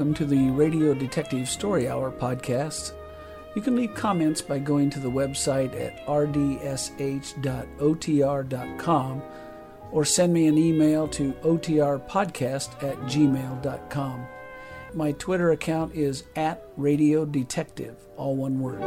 Welcome 0.00 0.14
to 0.14 0.24
the 0.24 0.48
Radio 0.52 0.94
Detective 0.94 1.46
Story 1.46 1.86
Hour 1.86 2.10
podcast. 2.10 2.94
You 3.54 3.60
can 3.60 3.76
leave 3.76 3.94
comments 3.94 4.40
by 4.40 4.58
going 4.58 4.88
to 4.88 4.98
the 4.98 5.10
website 5.10 5.78
at 5.78 6.06
rdsh.otr.com 6.06 6.82
or 9.92 10.04
send 10.06 10.32
me 10.32 10.46
an 10.46 10.56
email 10.56 11.06
to 11.08 11.34
otrpodcast 11.42 12.82
at 12.82 12.96
gmail.com. 13.00 14.26
My 14.94 15.12
Twitter 15.12 15.50
account 15.50 15.94
is 15.94 16.24
at 16.34 16.66
Radio 16.78 17.26
Detective, 17.26 17.96
all 18.16 18.36
one 18.36 18.58
word. 18.58 18.80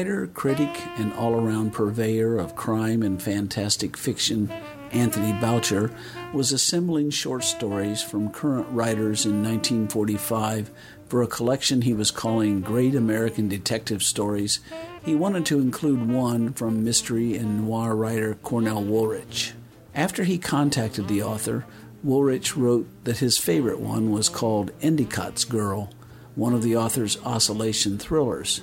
Writer, 0.00 0.28
critic, 0.28 0.70
and 0.96 1.12
all 1.12 1.34
around 1.34 1.74
purveyor 1.74 2.38
of 2.38 2.56
crime 2.56 3.02
and 3.02 3.22
fantastic 3.22 3.98
fiction, 3.98 4.50
Anthony 4.92 5.38
Boucher, 5.38 5.90
was 6.32 6.52
assembling 6.52 7.10
short 7.10 7.44
stories 7.44 8.02
from 8.02 8.30
current 8.30 8.66
writers 8.70 9.26
in 9.26 9.42
1945 9.42 10.70
for 11.06 11.20
a 11.20 11.26
collection 11.26 11.82
he 11.82 11.92
was 11.92 12.10
calling 12.10 12.62
Great 12.62 12.94
American 12.94 13.46
Detective 13.46 14.02
Stories, 14.02 14.60
he 15.04 15.14
wanted 15.14 15.44
to 15.44 15.60
include 15.60 16.08
one 16.08 16.54
from 16.54 16.82
mystery 16.82 17.36
and 17.36 17.66
noir 17.66 17.94
writer 17.94 18.36
Cornell 18.36 18.82
Woolrich. 18.82 19.52
After 19.94 20.24
he 20.24 20.38
contacted 20.38 21.08
the 21.08 21.22
author, 21.22 21.66
Woolrich 22.02 22.56
wrote 22.56 22.88
that 23.04 23.18
his 23.18 23.36
favorite 23.36 23.80
one 23.80 24.12
was 24.12 24.30
called 24.30 24.70
Endicott's 24.80 25.44
Girl, 25.44 25.90
one 26.36 26.54
of 26.54 26.62
the 26.62 26.74
author's 26.74 27.18
oscillation 27.22 27.98
thrillers. 27.98 28.62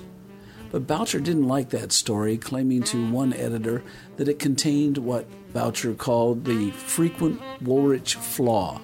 But 0.70 0.86
Boucher 0.86 1.20
didn't 1.20 1.48
like 1.48 1.70
that 1.70 1.92
story, 1.92 2.36
claiming 2.36 2.82
to 2.84 2.96
mm. 2.96 3.10
one 3.10 3.32
editor 3.32 3.82
that 4.16 4.28
it 4.28 4.38
contained 4.38 4.98
what 4.98 5.26
Boucher 5.52 5.94
called 5.94 6.44
the 6.44 6.70
frequent 6.72 7.40
Woolrich 7.62 8.14
flaw, 8.14 8.80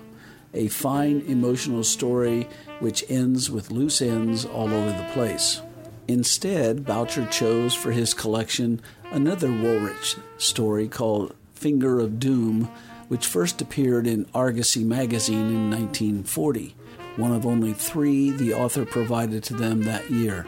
a 0.54 0.68
fine 0.68 1.22
emotional 1.26 1.84
story 1.84 2.48
which 2.80 3.04
ends 3.08 3.50
with 3.50 3.70
loose 3.70 4.00
ends 4.00 4.44
all 4.44 4.72
over 4.72 4.90
the 4.90 5.10
place. 5.12 5.60
Instead, 6.08 6.84
Boucher 6.84 7.26
chose 7.26 7.74
for 7.74 7.92
his 7.92 8.14
collection 8.14 8.80
another 9.10 9.48
Woolrich 9.48 10.18
story 10.38 10.88
called 10.88 11.34
Finger 11.54 12.00
of 12.00 12.18
Doom, 12.18 12.70
which 13.08 13.26
first 13.26 13.60
appeared 13.60 14.06
in 14.06 14.26
Argosy 14.34 14.84
magazine 14.84 15.48
in 15.48 15.70
1940, 15.70 16.74
one 17.16 17.32
of 17.32 17.46
only 17.46 17.72
three 17.72 18.30
the 18.30 18.54
author 18.54 18.84
provided 18.84 19.42
to 19.44 19.54
them 19.54 19.82
that 19.82 20.10
year. 20.10 20.46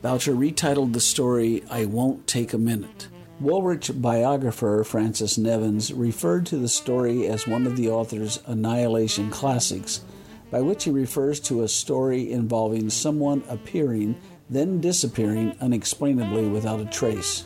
Boucher 0.00 0.32
retitled 0.32 0.92
the 0.92 1.00
story 1.00 1.64
I 1.68 1.84
Won't 1.84 2.28
Take 2.28 2.52
a 2.52 2.58
Minute. 2.58 3.08
Woolrich 3.42 4.00
biographer 4.00 4.84
Francis 4.84 5.36
Nevins 5.36 5.92
referred 5.92 6.46
to 6.46 6.56
the 6.56 6.68
story 6.68 7.26
as 7.26 7.48
one 7.48 7.66
of 7.66 7.76
the 7.76 7.88
author's 7.88 8.40
annihilation 8.46 9.28
classics, 9.28 10.02
by 10.52 10.60
which 10.60 10.84
he 10.84 10.90
refers 10.90 11.40
to 11.40 11.62
a 11.62 11.68
story 11.68 12.30
involving 12.30 12.90
someone 12.90 13.42
appearing, 13.48 14.14
then 14.48 14.80
disappearing 14.80 15.56
unexplainably 15.60 16.46
without 16.46 16.80
a 16.80 16.84
trace. 16.84 17.44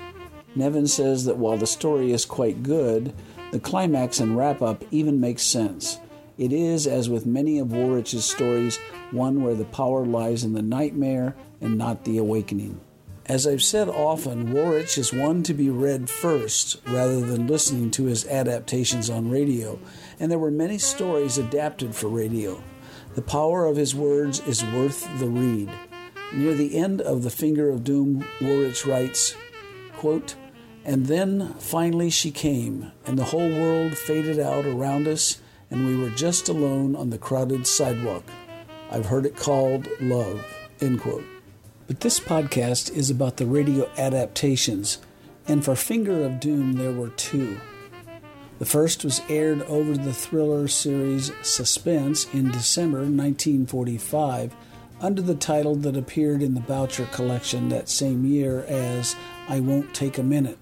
Nevins 0.55 0.93
says 0.93 1.25
that 1.25 1.39
while 1.39 1.57
the 1.57 1.67
story 1.67 2.13
is 2.13 2.27
quite 2.27 2.63
good, 2.63 3.15
the 3.51 3.61
climax 3.61 4.21
and 4.21 4.37
wrap 4.37 4.61
up 4.61 4.85
even 4.91 5.19
makes 5.19 5.43
sense. 5.43 5.99
It 6.39 6.53
is, 6.53 6.87
as 6.87 7.11
with 7.11 7.27
many 7.27 7.59
of 7.59 7.69
Woolrich's 7.69 8.25
stories, 8.25 8.79
one 9.11 9.43
where 9.43 9.55
the 9.55 9.65
power 9.65 10.05
lies 10.07 10.45
in 10.45 10.55
the 10.55 10.63
nightmare 10.63 11.37
and 11.61 11.77
not 11.77 12.05
the 12.05 12.19
awakening. 12.19 12.81
As 13.27 13.47
I've 13.47 13.63
said 13.63 13.89
often, 13.89 14.53
Woolrich 14.53 14.99
is 14.99 15.13
one 15.13 15.43
to 15.45 15.55
be 15.55 15.71
read 15.71 16.11
first 16.11 16.81
rather 16.89 17.21
than 17.21 17.47
listening 17.47 17.91
to 17.93 18.05
his 18.05 18.27
adaptations 18.27 19.09
on 19.11 19.31
radio, 19.31 19.79
and 20.19 20.31
there 20.31 20.39
were 20.39 20.51
many 20.51 20.79
stories 20.79 21.39
adapted 21.39 21.95
for 21.95 22.09
radio. 22.09 22.63
The 23.15 23.23
power 23.23 23.67
of 23.67 23.77
his 23.77 23.95
words 23.95 24.41
is 24.41 24.65
worth 24.65 25.07
the 25.19 25.29
read. 25.29 25.71
Near 26.33 26.55
the 26.55 26.77
end 26.77 27.03
of 27.03 27.23
The 27.23 27.31
Finger 27.31 27.69
of 27.69 27.85
Doom, 27.85 28.25
Woolrich 28.41 28.87
writes, 28.87 29.37
quote, 29.93 30.35
And 30.83 31.07
then 31.07 31.55
finally 31.59 32.09
she 32.09 32.31
came, 32.31 32.91
and 33.05 33.19
the 33.19 33.25
whole 33.25 33.51
world 33.51 33.99
faded 33.99 34.41
out 34.41 34.65
around 34.65 35.07
us, 35.07 35.42
and 35.73 35.87
we 35.87 35.97
were 35.97 36.11
just 36.11 36.51
alone 36.51 36.95
on 36.95 37.09
the 37.09 37.19
crowded 37.19 37.67
sidewalk. 37.67 38.23
I've 38.91 39.07
heard 39.07 39.25
it 39.25 39.35
called 39.35 39.89
love. 40.01 40.45
End 40.83 41.01
quote. 41.01 41.25
But 41.87 42.01
this 42.01 42.21
podcast 42.21 42.95
is 42.95 43.11
about 43.11 43.39
the 43.39 43.47
radio 43.47 43.91
adaptations, 43.97 44.99
and 45.49 45.65
for 45.65 45.75
Finger 45.75 46.25
of 46.25 46.41
Doom, 46.41 46.75
there 46.75 46.93
were 46.93 47.09
two. 47.09 47.59
The 48.59 48.67
first 48.67 49.03
was 49.03 49.23
aired 49.31 49.63
over 49.63 49.97
the 49.97 50.13
thriller 50.13 50.69
series 50.69 51.33
Suspense 51.43 52.33
in 52.33 52.53
December 52.53 52.99
1945 52.99 54.55
under 55.01 55.23
the 55.23 55.35
title 55.35 55.75
that 55.77 55.97
appeared 55.97 56.43
in 56.43 56.55
the 56.55 56.61
Boucher 56.61 57.07
collection 57.07 57.71
that 57.71 57.89
same 57.89 58.25
year 58.25 58.65
as 58.69 59.17
I 59.49 59.59
Won't 59.59 59.95
Take 59.95 60.19
a 60.19 60.23
Minute. 60.23 60.59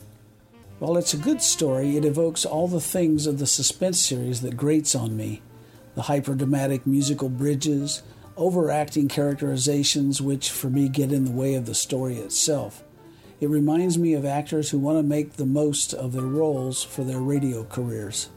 While 0.81 0.97
it's 0.97 1.13
a 1.13 1.19
good 1.19 1.43
story, 1.43 1.99
it 1.99 2.07
evokes 2.07 2.47
all 2.47 2.67
the 2.67 2.81
things 2.81 3.27
of 3.27 3.39
the 3.39 3.47
suspense 3.47 4.01
series 4.01 4.41
that 4.41 4.57
grates 4.57 4.95
on 4.95 5.15
me 5.15 5.43
the 5.95 6.03
hyperdramatic 6.03 6.87
musical 6.87 7.29
bridges, 7.29 8.03
overacting 8.35 9.07
characterizations 9.07 10.23
which 10.23 10.49
for 10.49 10.71
me 10.71 10.89
get 10.89 11.13
in 11.13 11.27
the 11.27 11.31
way 11.33 11.55
of 11.55 11.67
the 11.67 11.75
story 11.75 12.17
itself. 12.17 12.83
It 13.41 13.51
reminds 13.51 13.99
me 13.99 14.15
of 14.15 14.25
actors 14.25 14.71
who 14.71 14.79
want 14.79 14.97
to 14.97 15.03
make 15.03 15.35
the 15.35 15.45
most 15.45 15.93
of 15.93 16.15
their 16.15 16.23
roles 16.23 16.83
for 16.83 17.05
their 17.05 17.21
radio 17.21 17.65
careers. 17.65 18.31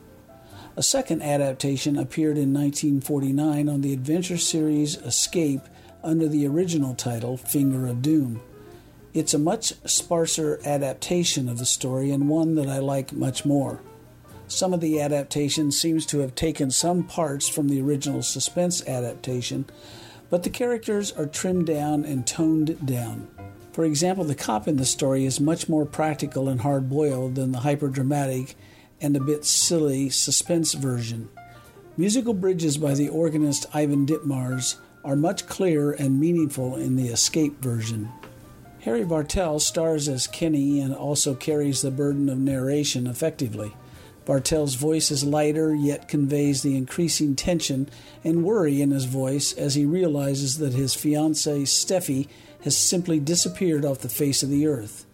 A 0.76 0.84
second 0.84 1.22
adaptation 1.22 1.98
appeared 1.98 2.38
in 2.38 2.54
1949 2.54 3.70
on 3.70 3.80
the 3.80 3.94
adventure 3.94 4.38
series 4.38 4.98
Escape 4.98 5.62
under 6.04 6.28
the 6.28 6.46
original 6.46 6.94
title 6.94 7.38
Finger 7.38 7.88
of 7.88 8.02
Doom. 8.02 8.42
It's 9.14 9.36
a 9.36 9.40
much 9.40 9.74
sparser 9.86 10.60
adaptation 10.66 11.48
of 11.48 11.60
the 11.60 11.68
story 11.68 12.10
and 12.10 12.28
one 12.28 12.56
that 12.56 12.68
I 12.68 12.80
like 12.80 13.14
much 13.14 13.46
more. 13.46 13.80
Some 14.48 14.74
of 14.74 14.82
the 14.82 15.00
adaptation 15.00 15.72
seems 15.72 16.08
to 16.08 16.20
have 16.20 16.34
taken 16.34 16.72
some 16.72 17.04
parts 17.04 17.48
from 17.48 17.70
the 17.70 17.80
original 17.80 18.24
suspense 18.24 18.82
adaptation, 18.88 19.66
but 20.32 20.42
the 20.42 20.50
characters 20.50 21.12
are 21.12 21.28
trimmed 21.28 21.68
down 21.68 22.06
and 22.06 22.26
toned 22.26 22.88
down. 22.88 23.28
For 23.72 23.86
example, 23.86 24.24
the 24.24 24.34
cop 24.34 24.68
in 24.68 24.78
the 24.78 24.86
story 24.86 25.26
is 25.26 25.40
much 25.40 25.70
more 25.70 25.86
practical 25.86 26.50
and 26.50 26.62
hard 26.62 26.90
boiled 26.90 27.36
than 27.36 27.52
the 27.52 27.60
hyperdramatic 27.60 28.56
and 29.00 29.16
a 29.16 29.24
bit 29.24 29.46
silly 29.46 30.10
suspense 30.10 30.74
version. 30.74 31.30
Musical 31.98 32.34
bridges 32.34 32.80
by 32.80 32.96
the 32.96 33.10
organist 33.10 33.68
Ivan 33.76 34.08
Ditmars 34.08 34.78
are 35.06 35.16
much 35.16 35.46
clearer 35.46 35.92
and 35.92 36.20
meaningful 36.20 36.78
in 36.78 36.96
the 36.96 37.10
Escape 37.10 37.62
version. 37.62 38.12
Harry 38.84 39.06
Bartell 39.06 39.60
stars 39.60 40.10
as 40.10 40.28
Kenny 40.28 40.82
and 40.82 40.94
also 40.94 41.36
carries 41.36 41.82
the 41.82 41.90
burden 41.90 42.28
of 42.28 42.38
narration 42.38 43.08
effectively. 43.08 43.74
Bartell's 44.26 44.76
voice 44.76 45.10
is 45.10 45.24
lighter, 45.24 45.74
yet 45.74 46.10
conveys 46.10 46.64
the 46.64 46.76
increasing 46.76 47.34
tension 47.34 47.90
and 48.26 48.44
worry 48.44 48.82
in 48.82 48.92
his 48.92 49.06
voice 49.06 49.54
as 49.54 49.76
he 49.76 49.86
realizes 49.86 50.58
that 50.58 50.74
his 50.74 50.96
fiancée, 50.96 51.62
Steffi, 51.62 52.28
has 52.66 52.76
simply 52.76 53.22
disappeared 53.22 53.86
off 53.86 54.00
the 54.00 54.10
face 54.10 54.44
of 54.44 54.50
the 54.50 54.68
earth. 54.68 55.06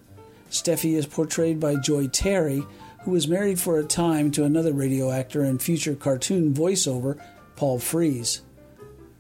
Steffi 0.50 0.96
is 0.96 1.06
portrayed 1.06 1.60
by 1.60 1.76
Joy 1.76 2.08
Terry, 2.08 2.64
who 3.02 3.12
was 3.12 3.28
married 3.28 3.60
for 3.60 3.78
a 3.78 3.84
time 3.84 4.32
to 4.32 4.46
another 4.46 4.74
radio 4.74 5.12
actor 5.12 5.44
and 5.44 5.62
future 5.62 5.94
cartoon 5.94 6.56
voiceover, 6.56 7.22
Paul 7.56 7.78
Frees. 7.78 8.42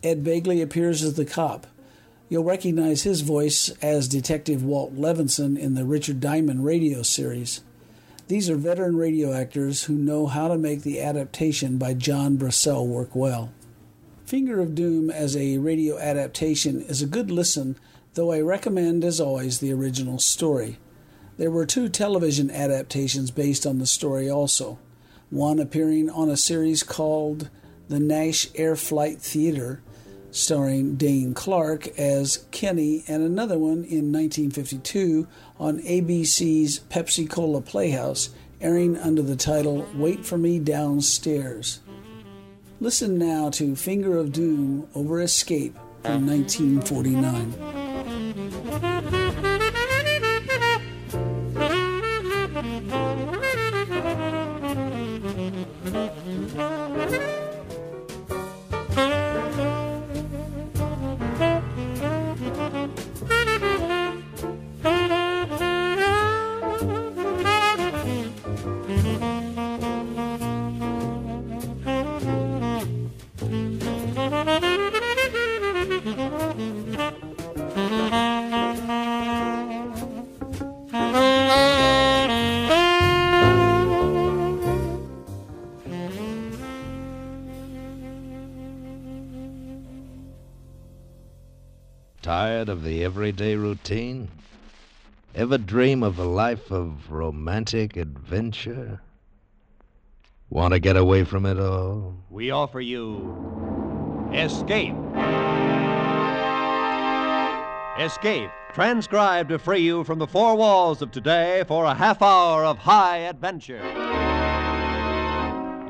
Ed 0.02 0.24
Begley 0.24 0.64
appears 0.64 1.04
as 1.04 1.14
the 1.14 1.26
cop. 1.26 1.68
You'll 2.30 2.44
recognize 2.44 3.02
his 3.02 3.22
voice 3.22 3.70
as 3.82 4.08
Detective 4.08 4.64
Walt 4.64 4.96
Levinson 4.96 5.58
in 5.58 5.74
the 5.74 5.84
Richard 5.84 6.20
Diamond 6.20 6.64
radio 6.64 7.02
series. 7.02 7.64
These 8.28 8.52
are 8.52 8.56
veteran 8.56 8.98
radio 8.98 9.34
actors 9.34 9.86
who 9.86 9.96
know 9.96 10.28
how 10.28 10.48
to 10.48 10.56
make 10.56 10.84
the 10.84 11.02
adaptation 11.02 11.80
by 11.80 11.96
John 11.96 12.38
Brassell 12.38 12.86
work 12.86 13.16
well. 13.16 13.52
Finger 14.26 14.60
of 14.60 14.76
Doom 14.76 15.10
as 15.10 15.36
a 15.36 15.58
radio 15.58 15.98
adaptation 15.98 16.84
is 16.84 17.02
a 17.02 17.08
good 17.08 17.32
listen, 17.32 17.80
though 18.14 18.32
I 18.32 18.42
recommend, 18.42 19.04
as 19.04 19.20
always, 19.20 19.58
the 19.58 19.74
original 19.74 20.20
story. 20.20 20.78
There 21.38 21.50
were 21.50 21.66
two 21.66 21.90
television 21.90 22.52
adaptations 22.52 23.32
based 23.32 23.66
on 23.66 23.80
the 23.80 23.88
story 23.88 24.30
also, 24.30 24.78
one 25.32 25.58
appearing 25.58 26.12
on 26.12 26.30
a 26.30 26.38
series 26.38 26.84
called 26.84 27.50
The 27.88 28.00
Nash 28.00 28.48
Airflyte 28.52 29.20
Theater, 29.20 29.82
starring 30.32 30.96
Dane 30.96 31.34
Clark 31.34 31.88
as 32.00 32.46
Kenny, 32.52 33.04
and 33.08 33.24
another 33.24 33.58
one 33.58 33.84
in 33.84 34.12
1952 34.12 35.28
on 35.60 35.80
ABC's 35.80 36.80
Pepsi 36.90 37.30
Cola 37.30 37.62
Playhouse, 37.62 38.30
airing 38.62 38.98
under 38.98 39.22
the 39.22 39.36
title 39.36 39.88
Wait 39.96 40.26
for 40.26 40.38
Me 40.38 40.60
Downstairs. 40.60 41.80
Listen 42.80 43.18
now 43.18 43.50
to 43.50 43.76
Finger 43.76 44.18
of 44.18 44.32
Doom 44.32 44.88
over 44.96 45.22
Escape 45.22 45.76
from 46.04 46.28
1949. 46.28 47.79
Of 92.80 92.86
the 92.86 93.04
everyday 93.04 93.56
routine? 93.56 94.30
Ever 95.36 95.58
dream 95.58 96.02
of 96.02 96.18
a 96.18 96.24
life 96.24 96.72
of 96.72 97.12
romantic 97.12 97.98
adventure? 97.98 99.02
Want 100.50 100.74
to 100.74 100.80
get 100.80 100.96
away 100.96 101.26
from 101.26 101.46
it 101.46 101.60
all? 101.60 102.16
We 102.30 102.52
offer 102.52 102.80
you 102.80 103.36
Escape. 104.32 104.96
Escape, 108.00 108.50
transcribed 108.72 109.50
to 109.50 109.60
free 109.60 109.82
you 109.82 110.06
from 110.06 110.18
the 110.20 110.28
four 110.28 110.56
walls 110.56 111.02
of 111.02 111.12
today 111.12 111.66
for 111.68 111.84
a 111.84 111.94
half 111.94 112.22
hour 112.22 112.64
of 112.64 112.78
high 112.78 113.18
adventure. 113.18 113.84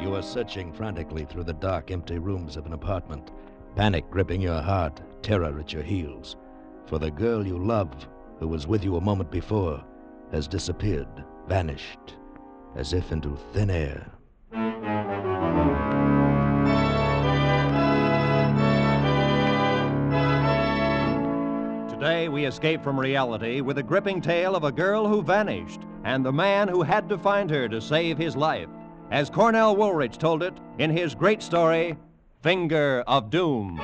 You 0.01 0.15
are 0.15 0.23
searching 0.23 0.73
frantically 0.73 1.25
through 1.25 1.43
the 1.43 1.53
dark, 1.53 1.91
empty 1.91 2.17
rooms 2.17 2.57
of 2.57 2.65
an 2.65 2.73
apartment, 2.73 3.29
panic 3.75 4.09
gripping 4.09 4.41
your 4.41 4.61
heart, 4.61 4.99
terror 5.21 5.59
at 5.59 5.71
your 5.71 5.83
heels. 5.83 6.35
For 6.89 6.97
the 6.97 7.11
girl 7.11 7.45
you 7.45 7.59
love, 7.59 8.07
who 8.39 8.47
was 8.47 8.65
with 8.65 8.83
you 8.83 8.97
a 8.97 9.01
moment 9.01 9.29
before, 9.29 9.83
has 10.31 10.47
disappeared, 10.47 11.23
vanished, 11.47 12.15
as 12.75 12.93
if 12.93 13.11
into 13.11 13.37
thin 13.53 13.69
air. 13.69 14.07
Today, 21.91 22.27
we 22.27 22.45
escape 22.45 22.83
from 22.83 22.99
reality 22.99 23.61
with 23.61 23.77
a 23.77 23.83
gripping 23.83 24.19
tale 24.19 24.55
of 24.55 24.63
a 24.63 24.71
girl 24.71 25.07
who 25.07 25.21
vanished 25.21 25.81
and 26.05 26.25
the 26.25 26.33
man 26.33 26.67
who 26.67 26.81
had 26.81 27.07
to 27.09 27.19
find 27.19 27.51
her 27.51 27.69
to 27.69 27.79
save 27.79 28.17
his 28.17 28.35
life, 28.35 28.69
as 29.11 29.29
Cornell 29.29 29.75
Woolrich 29.75 30.17
told 30.17 30.41
it 30.41 30.57
in 30.79 30.89
his 30.89 31.13
great 31.13 31.43
story, 31.43 31.95
Finger 32.41 33.03
of 33.05 33.29
Doom. 33.29 33.79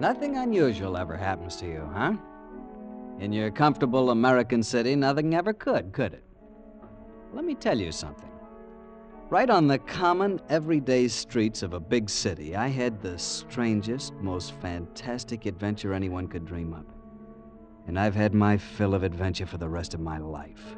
Nothing 0.00 0.38
unusual 0.38 0.96
ever 0.96 1.14
happens 1.14 1.56
to 1.56 1.66
you, 1.66 1.86
huh? 1.92 2.14
In 3.18 3.34
your 3.34 3.50
comfortable 3.50 4.10
American 4.10 4.62
city, 4.62 4.96
nothing 4.96 5.34
ever 5.34 5.52
could, 5.52 5.92
could 5.92 6.14
it? 6.14 6.24
Let 7.34 7.44
me 7.44 7.54
tell 7.54 7.78
you 7.78 7.92
something. 7.92 8.30
Right 9.28 9.50
on 9.50 9.66
the 9.66 9.78
common, 9.78 10.40
everyday 10.48 11.06
streets 11.06 11.62
of 11.62 11.74
a 11.74 11.80
big 11.80 12.08
city, 12.08 12.56
I 12.56 12.68
had 12.68 13.02
the 13.02 13.18
strangest, 13.18 14.14
most 14.14 14.54
fantastic 14.54 15.44
adventure 15.44 15.92
anyone 15.92 16.28
could 16.28 16.46
dream 16.46 16.72
up. 16.72 16.86
And 17.86 18.00
I've 18.00 18.14
had 18.14 18.32
my 18.32 18.56
fill 18.56 18.94
of 18.94 19.02
adventure 19.02 19.44
for 19.44 19.58
the 19.58 19.68
rest 19.68 19.92
of 19.92 20.00
my 20.00 20.16
life. 20.16 20.76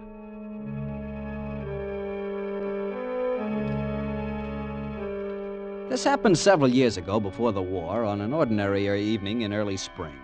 This 5.92 6.04
happened 6.04 6.38
several 6.38 6.70
years 6.70 6.96
ago 6.96 7.20
before 7.20 7.52
the 7.52 7.60
war 7.60 8.02
on 8.02 8.22
an 8.22 8.32
ordinary 8.32 8.88
evening 8.98 9.42
in 9.42 9.52
early 9.52 9.76
spring. 9.76 10.18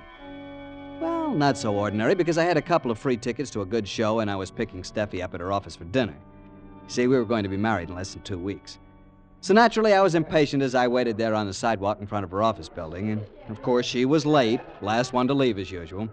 Well, 0.98 1.30
not 1.34 1.58
so 1.58 1.74
ordinary 1.74 2.14
because 2.14 2.38
I 2.38 2.44
had 2.44 2.56
a 2.56 2.62
couple 2.62 2.90
of 2.90 2.98
free 2.98 3.18
tickets 3.18 3.50
to 3.50 3.60
a 3.60 3.66
good 3.66 3.86
show 3.86 4.20
and 4.20 4.30
I 4.30 4.36
was 4.36 4.50
picking 4.50 4.80
Steffi 4.80 5.22
up 5.22 5.34
at 5.34 5.40
her 5.40 5.52
office 5.52 5.76
for 5.76 5.84
dinner. 5.84 6.16
See, 6.86 7.06
we 7.06 7.18
were 7.18 7.26
going 7.26 7.42
to 7.42 7.50
be 7.50 7.58
married 7.58 7.90
in 7.90 7.96
less 7.96 8.14
than 8.14 8.22
two 8.22 8.38
weeks. 8.38 8.78
So 9.42 9.52
naturally, 9.52 9.92
I 9.92 10.00
was 10.00 10.14
impatient 10.14 10.62
as 10.62 10.74
I 10.74 10.88
waited 10.88 11.18
there 11.18 11.34
on 11.34 11.46
the 11.46 11.52
sidewalk 11.52 12.00
in 12.00 12.06
front 12.06 12.24
of 12.24 12.30
her 12.30 12.42
office 12.42 12.70
building. 12.70 13.10
And 13.10 13.26
of 13.50 13.60
course, 13.60 13.84
she 13.84 14.06
was 14.06 14.24
late, 14.24 14.60
last 14.80 15.12
one 15.12 15.28
to 15.28 15.34
leave 15.34 15.58
as 15.58 15.70
usual. 15.70 16.08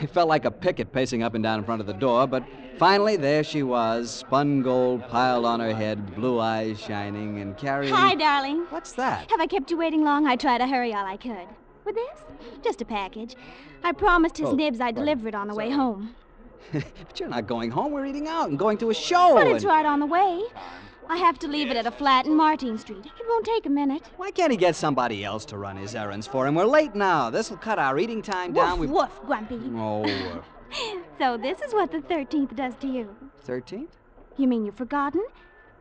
It 0.00 0.10
felt 0.10 0.28
like 0.28 0.44
a 0.44 0.50
picket 0.50 0.92
pacing 0.92 1.22
up 1.22 1.34
and 1.34 1.42
down 1.42 1.58
in 1.58 1.64
front 1.64 1.80
of 1.80 1.86
the 1.86 1.92
door, 1.92 2.26
but 2.26 2.44
finally 2.78 3.16
there 3.16 3.44
she 3.44 3.62
was, 3.62 4.10
spun 4.10 4.62
gold 4.62 5.06
piled 5.08 5.44
on 5.44 5.60
her 5.60 5.74
head, 5.74 6.14
blue 6.14 6.38
eyes 6.38 6.80
shining, 6.80 7.40
and 7.40 7.56
carrying. 7.56 7.92
Hi, 7.94 8.14
darling. 8.14 8.66
What's 8.70 8.92
that? 8.92 9.30
Have 9.30 9.40
I 9.40 9.46
kept 9.46 9.70
you 9.70 9.76
waiting 9.76 10.02
long? 10.02 10.26
I 10.26 10.36
tried 10.36 10.58
to 10.58 10.66
hurry 10.66 10.94
all 10.94 11.04
I 11.04 11.16
could. 11.16 11.46
With 11.84 11.94
this? 11.94 12.20
Just 12.62 12.80
a 12.80 12.84
package. 12.84 13.34
I 13.82 13.92
promised 13.92 14.38
his 14.38 14.48
Oh, 14.48 14.54
nibs 14.54 14.80
I'd 14.80 14.94
deliver 14.94 15.28
it 15.28 15.34
on 15.34 15.48
the 15.48 15.54
way 15.54 15.70
home. 15.70 16.14
but 16.72 17.18
you're 17.18 17.28
not 17.28 17.46
going 17.46 17.70
home. 17.70 17.92
We're 17.92 18.06
eating 18.06 18.28
out 18.28 18.48
and 18.50 18.58
going 18.58 18.78
to 18.78 18.90
a 18.90 18.94
show. 18.94 19.34
But 19.34 19.46
it's 19.46 19.64
right 19.64 19.84
on 19.86 19.98
the 20.00 20.06
way. 20.06 20.42
Um, 20.54 20.62
I 21.10 21.16
have 21.16 21.40
to 21.40 21.48
leave 21.48 21.72
it 21.72 21.76
at 21.76 21.86
a 21.86 21.90
flat 21.90 22.26
in 22.26 22.36
Martin 22.36 22.78
Street. 22.78 23.04
It 23.04 23.26
won't 23.28 23.44
take 23.44 23.66
a 23.66 23.68
minute. 23.68 24.04
Why 24.16 24.30
can't 24.30 24.52
he 24.52 24.56
get 24.56 24.76
somebody 24.76 25.24
else 25.24 25.44
to 25.46 25.58
run 25.58 25.76
his 25.76 25.96
errands 25.96 26.28
for 26.28 26.46
him? 26.46 26.54
We're 26.54 26.66
late 26.66 26.94
now. 26.94 27.30
This'll 27.30 27.56
cut 27.56 27.80
our 27.80 27.98
eating 27.98 28.22
time 28.22 28.52
down. 28.52 28.78
Woof, 28.78 28.88
We- 28.90 28.94
woof, 28.96 29.20
Grumpy. 29.26 29.60
Oh, 29.74 30.42
So 31.18 31.36
this 31.36 31.60
is 31.62 31.74
what 31.74 31.90
the 31.90 31.98
13th 31.98 32.54
does 32.54 32.74
to 32.76 32.86
you. 32.86 33.16
13th? 33.44 33.88
You 34.36 34.46
mean 34.46 34.64
you've 34.64 34.76
forgotten? 34.76 35.24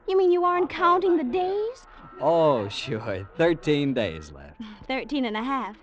You 0.07 0.17
mean 0.17 0.31
you 0.31 0.43
aren't 0.43 0.71
counting 0.71 1.15
the 1.17 1.23
days? 1.23 1.85
Oh, 2.19 2.67
sure. 2.67 3.29
13 3.37 3.93
days 3.93 4.31
left. 4.31 4.59
Thirteen 4.87 5.25
and 5.25 5.37
a 5.37 5.43
half. 5.43 5.77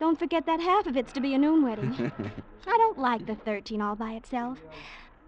Don't 0.00 0.18
forget 0.18 0.44
that 0.46 0.58
half 0.58 0.88
of 0.88 0.96
it's 0.96 1.12
to 1.12 1.20
be 1.20 1.34
a 1.34 1.38
noon 1.38 1.62
wedding. 1.62 2.10
I 2.66 2.76
don't 2.78 2.98
like 2.98 3.26
the 3.26 3.36
13 3.36 3.80
all 3.80 3.94
by 3.94 4.14
itself. 4.14 4.58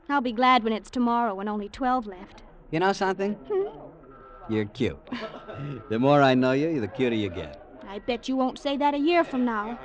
I'll 0.08 0.20
be 0.20 0.32
glad 0.32 0.64
when 0.64 0.72
it's 0.72 0.90
tomorrow 0.90 1.38
and 1.38 1.48
only 1.48 1.68
12 1.68 2.08
left. 2.08 2.42
You 2.70 2.80
know 2.80 2.92
something? 2.92 3.34
Hmm? 3.34 4.52
You're 4.52 4.66
cute. 4.66 4.98
the 5.88 5.98
more 5.98 6.22
I 6.22 6.34
know 6.34 6.52
you, 6.52 6.80
the 6.80 6.88
cuter 6.88 7.16
you 7.16 7.30
get. 7.30 7.60
I 7.88 7.98
bet 8.00 8.28
you 8.28 8.36
won't 8.36 8.58
say 8.58 8.76
that 8.76 8.94
a 8.94 8.98
year 8.98 9.24
from 9.24 9.44
now. 9.44 9.78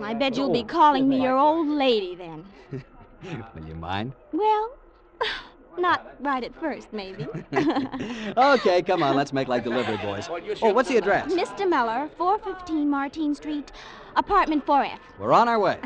I 0.00 0.14
bet 0.14 0.36
you'll 0.36 0.52
be 0.52 0.62
calling 0.62 1.08
me 1.08 1.20
your 1.20 1.36
old 1.36 1.66
lady 1.66 2.14
then. 2.14 2.44
Will 3.54 3.66
you 3.66 3.74
mind? 3.74 4.12
Well, 4.32 4.70
not 5.78 6.14
right 6.20 6.44
at 6.44 6.54
first, 6.60 6.92
maybe. 6.92 7.26
okay, 8.36 8.82
come 8.82 9.02
on. 9.02 9.16
Let's 9.16 9.32
make 9.32 9.48
like 9.48 9.64
delivery 9.64 9.96
boys. 9.96 10.28
Oh, 10.62 10.72
what's 10.72 10.88
the 10.88 10.98
address? 10.98 11.32
Mr. 11.32 11.68
Miller, 11.68 12.08
415 12.16 12.88
Martine 12.88 13.34
Street, 13.34 13.72
apartment 14.14 14.64
4F. 14.64 14.98
We're 15.18 15.32
on 15.32 15.48
our 15.48 15.58
way. 15.58 15.78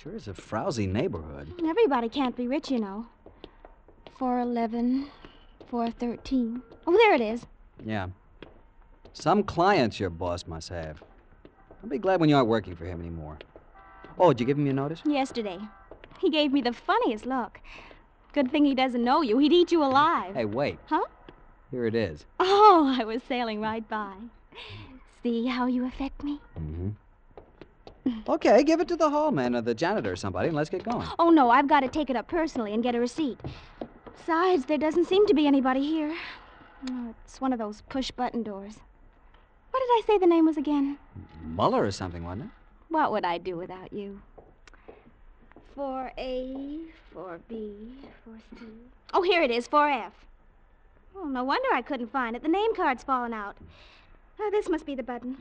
Sure 0.00 0.14
is 0.14 0.28
a 0.28 0.34
frowsy 0.34 0.86
neighborhood. 0.86 1.52
Everybody 1.66 2.08
can't 2.08 2.36
be 2.36 2.46
rich, 2.46 2.70
you 2.70 2.78
know. 2.78 3.06
411, 4.16 5.08
413. 5.68 6.62
Oh, 6.86 6.92
there 6.92 7.14
it 7.14 7.20
is. 7.20 7.44
Yeah. 7.84 8.06
Some 9.12 9.42
clients 9.42 9.98
your 9.98 10.10
boss 10.10 10.46
must 10.46 10.68
have. 10.68 11.02
I'll 11.82 11.90
be 11.90 11.98
glad 11.98 12.20
when 12.20 12.28
you 12.28 12.36
aren't 12.36 12.48
working 12.48 12.76
for 12.76 12.84
him 12.84 13.00
anymore. 13.00 13.38
Oh, 14.20 14.28
did 14.28 14.38
you 14.38 14.46
give 14.46 14.56
him 14.56 14.66
your 14.66 14.74
notice? 14.74 15.02
Yesterday. 15.04 15.58
He 16.20 16.30
gave 16.30 16.52
me 16.52 16.60
the 16.60 16.72
funniest 16.72 17.26
look. 17.26 17.58
Good 18.32 18.52
thing 18.52 18.64
he 18.64 18.76
doesn't 18.76 19.02
know 19.02 19.22
you. 19.22 19.38
He'd 19.38 19.52
eat 19.52 19.72
you 19.72 19.82
alive. 19.82 20.36
Hey, 20.36 20.44
wait. 20.44 20.78
Huh? 20.86 21.06
Here 21.72 21.86
it 21.86 21.96
is. 21.96 22.24
Oh, 22.38 22.96
I 22.96 23.02
was 23.02 23.20
sailing 23.24 23.60
right 23.60 23.88
by. 23.88 24.12
See 25.24 25.46
how 25.46 25.66
you 25.66 25.84
affect 25.84 26.22
me? 26.22 26.40
Mm-hmm. 26.56 26.90
Okay, 28.28 28.62
give 28.64 28.80
it 28.80 28.88
to 28.88 28.96
the 28.96 29.10
hallman 29.10 29.54
or 29.54 29.60
the 29.60 29.74
janitor 29.74 30.12
or 30.12 30.16
somebody, 30.16 30.48
and 30.48 30.56
let's 30.56 30.70
get 30.70 30.84
going. 30.84 31.06
Oh, 31.18 31.30
no, 31.30 31.50
I've 31.50 31.68
got 31.68 31.80
to 31.80 31.88
take 31.88 32.10
it 32.10 32.16
up 32.16 32.28
personally 32.28 32.74
and 32.74 32.82
get 32.82 32.94
a 32.94 33.00
receipt. 33.00 33.40
Besides, 34.16 34.66
there 34.66 34.78
doesn't 34.78 35.06
seem 35.06 35.26
to 35.26 35.34
be 35.34 35.46
anybody 35.46 35.80
here. 35.86 36.14
Oh, 36.90 37.14
it's 37.24 37.40
one 37.40 37.52
of 37.52 37.58
those 37.58 37.82
push 37.88 38.10
button 38.10 38.42
doors. 38.42 38.74
What 39.70 39.80
did 39.80 39.90
I 39.90 40.02
say 40.06 40.18
the 40.18 40.26
name 40.26 40.46
was 40.46 40.56
again? 40.56 40.98
Muller 41.42 41.84
or 41.84 41.90
something, 41.90 42.24
wasn't 42.24 42.46
it? 42.46 42.50
What 42.88 43.12
would 43.12 43.24
I 43.24 43.38
do 43.38 43.56
without 43.56 43.92
you? 43.92 44.20
4A, 45.76 46.86
4B, 47.14 47.92
4C. 48.26 48.68
Oh, 49.14 49.22
here 49.22 49.42
it 49.42 49.50
is, 49.50 49.68
4F. 49.68 50.10
Oh, 51.16 51.24
no 51.24 51.44
wonder 51.44 51.68
I 51.72 51.82
couldn't 51.82 52.12
find 52.12 52.36
it. 52.36 52.42
The 52.42 52.48
name 52.48 52.74
card's 52.74 53.02
fallen 53.02 53.32
out. 53.32 53.56
Oh, 54.40 54.50
this 54.50 54.68
must 54.68 54.86
be 54.86 54.94
the 54.94 55.02
button. 55.02 55.36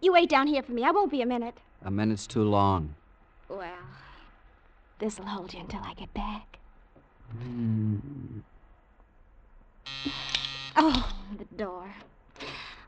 You 0.00 0.12
wait 0.12 0.28
down 0.28 0.46
here 0.46 0.62
for 0.62 0.72
me. 0.72 0.84
I 0.84 0.90
won't 0.90 1.10
be 1.10 1.22
a 1.22 1.26
minute. 1.26 1.58
A 1.82 1.90
minute's 1.90 2.26
too 2.26 2.42
long. 2.42 2.94
Well, 3.48 3.72
this'll 4.98 5.24
hold 5.24 5.54
you 5.54 5.60
until 5.60 5.80
I 5.82 5.94
get 5.94 6.12
back. 6.12 6.58
Hmm. 7.32 7.96
Oh, 10.76 11.12
the 11.38 11.44
door. 11.56 11.90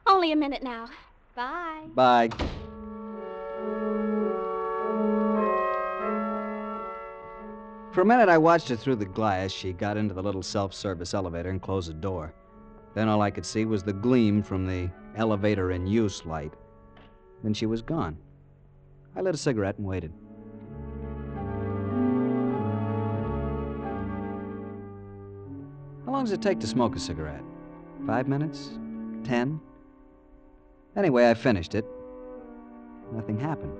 Only 0.07 0.33
a 0.33 0.37
minute 0.37 0.63
now. 0.63 0.89
Bye. 1.35 1.85
Bye. 1.95 2.29
For 7.93 8.01
a 8.01 8.05
minute, 8.07 8.29
I 8.29 8.39
watched 8.39 8.69
her 8.69 8.77
through 8.77 8.97
the 8.97 9.05
glass. 9.05 9.53
She 9.53 9.73
got 9.73 9.97
into 9.97 10.15
the 10.15 10.23
little 10.23 10.43
self 10.43 10.75
service 10.75 11.15
elevator 11.15 11.51
and 11.51 11.61
closed 11.61 11.89
the 11.89 11.95
door. 11.95 12.35
Then 12.95 13.09
all 13.09 13.23
I 13.23 13.31
could 13.31 13.47
see 13.47 13.65
was 13.65 13.83
the 13.83 13.93
gleam 13.93 14.43
from 14.43 14.67
the 14.67 14.91
elevator 15.17 15.73
in 15.73 15.87
use 15.87 16.27
light. 16.27 16.53
Then 17.43 17.55
she 17.55 17.67
was 17.67 17.81
gone. 17.81 18.19
I 19.15 19.21
lit 19.21 19.35
a 19.35 19.39
cigarette 19.39 19.77
and 19.79 19.87
waited. 19.87 20.13
How 26.07 26.13
long 26.13 26.25
does 26.25 26.33
it 26.33 26.43
take 26.43 26.61
to 26.61 26.67
smoke 26.67 26.97
a 26.97 27.01
cigarette? 27.01 27.43
Five 28.07 28.27
minutes? 28.27 28.79
Ten? 29.23 29.61
Anyway, 30.97 31.29
I 31.29 31.35
finished 31.35 31.75
it. 31.75 31.85
Nothing 33.13 33.39
happened. 33.39 33.77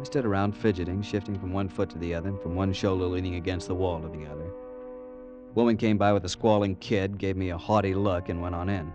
I 0.00 0.04
stood 0.04 0.24
around 0.24 0.56
fidgeting, 0.56 1.02
shifting 1.02 1.38
from 1.38 1.52
one 1.52 1.68
foot 1.68 1.90
to 1.90 1.98
the 1.98 2.14
other, 2.14 2.30
and 2.30 2.40
from 2.40 2.54
one 2.54 2.72
shoulder 2.72 3.04
leaning 3.04 3.34
against 3.34 3.68
the 3.68 3.74
wall 3.74 4.00
to 4.00 4.08
the 4.08 4.26
other. 4.26 4.46
A 4.46 5.52
woman 5.54 5.76
came 5.76 5.98
by 5.98 6.12
with 6.12 6.24
a 6.24 6.28
squalling 6.28 6.76
kid, 6.76 7.18
gave 7.18 7.36
me 7.36 7.50
a 7.50 7.58
haughty 7.58 7.94
look, 7.94 8.28
and 8.28 8.40
went 8.40 8.54
on 8.54 8.68
in. 8.68 8.92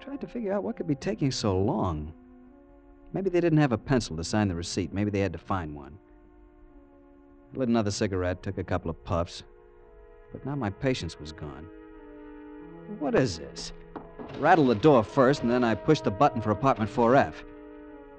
I 0.00 0.04
Tried 0.04 0.20
to 0.22 0.26
figure 0.26 0.52
out 0.52 0.64
what 0.64 0.76
could 0.76 0.88
be 0.88 0.96
taking 0.96 1.30
so 1.30 1.56
long. 1.56 2.12
Maybe 3.12 3.28
they 3.28 3.40
didn't 3.40 3.58
have 3.58 3.72
a 3.72 3.78
pencil 3.78 4.16
to 4.16 4.24
sign 4.24 4.48
the 4.48 4.54
receipt. 4.54 4.92
Maybe 4.92 5.10
they 5.10 5.20
had 5.20 5.32
to 5.32 5.38
find 5.38 5.74
one. 5.74 5.98
I 7.54 7.58
lit 7.58 7.68
another 7.68 7.90
cigarette, 7.90 8.42
took 8.42 8.58
a 8.58 8.64
couple 8.64 8.90
of 8.90 9.04
puffs, 9.04 9.42
but 10.32 10.44
now 10.46 10.54
my 10.54 10.70
patience 10.70 11.20
was 11.20 11.32
gone. 11.32 11.66
What 12.98 13.14
is 13.14 13.38
this? 13.38 13.72
I 13.94 14.38
rattled 14.38 14.68
the 14.68 14.74
door 14.74 15.04
first, 15.04 15.42
and 15.42 15.50
then 15.50 15.62
I 15.62 15.74
pushed 15.74 16.04
the 16.04 16.10
button 16.10 16.40
for 16.40 16.50
apartment 16.50 16.90
4F. 16.90 17.34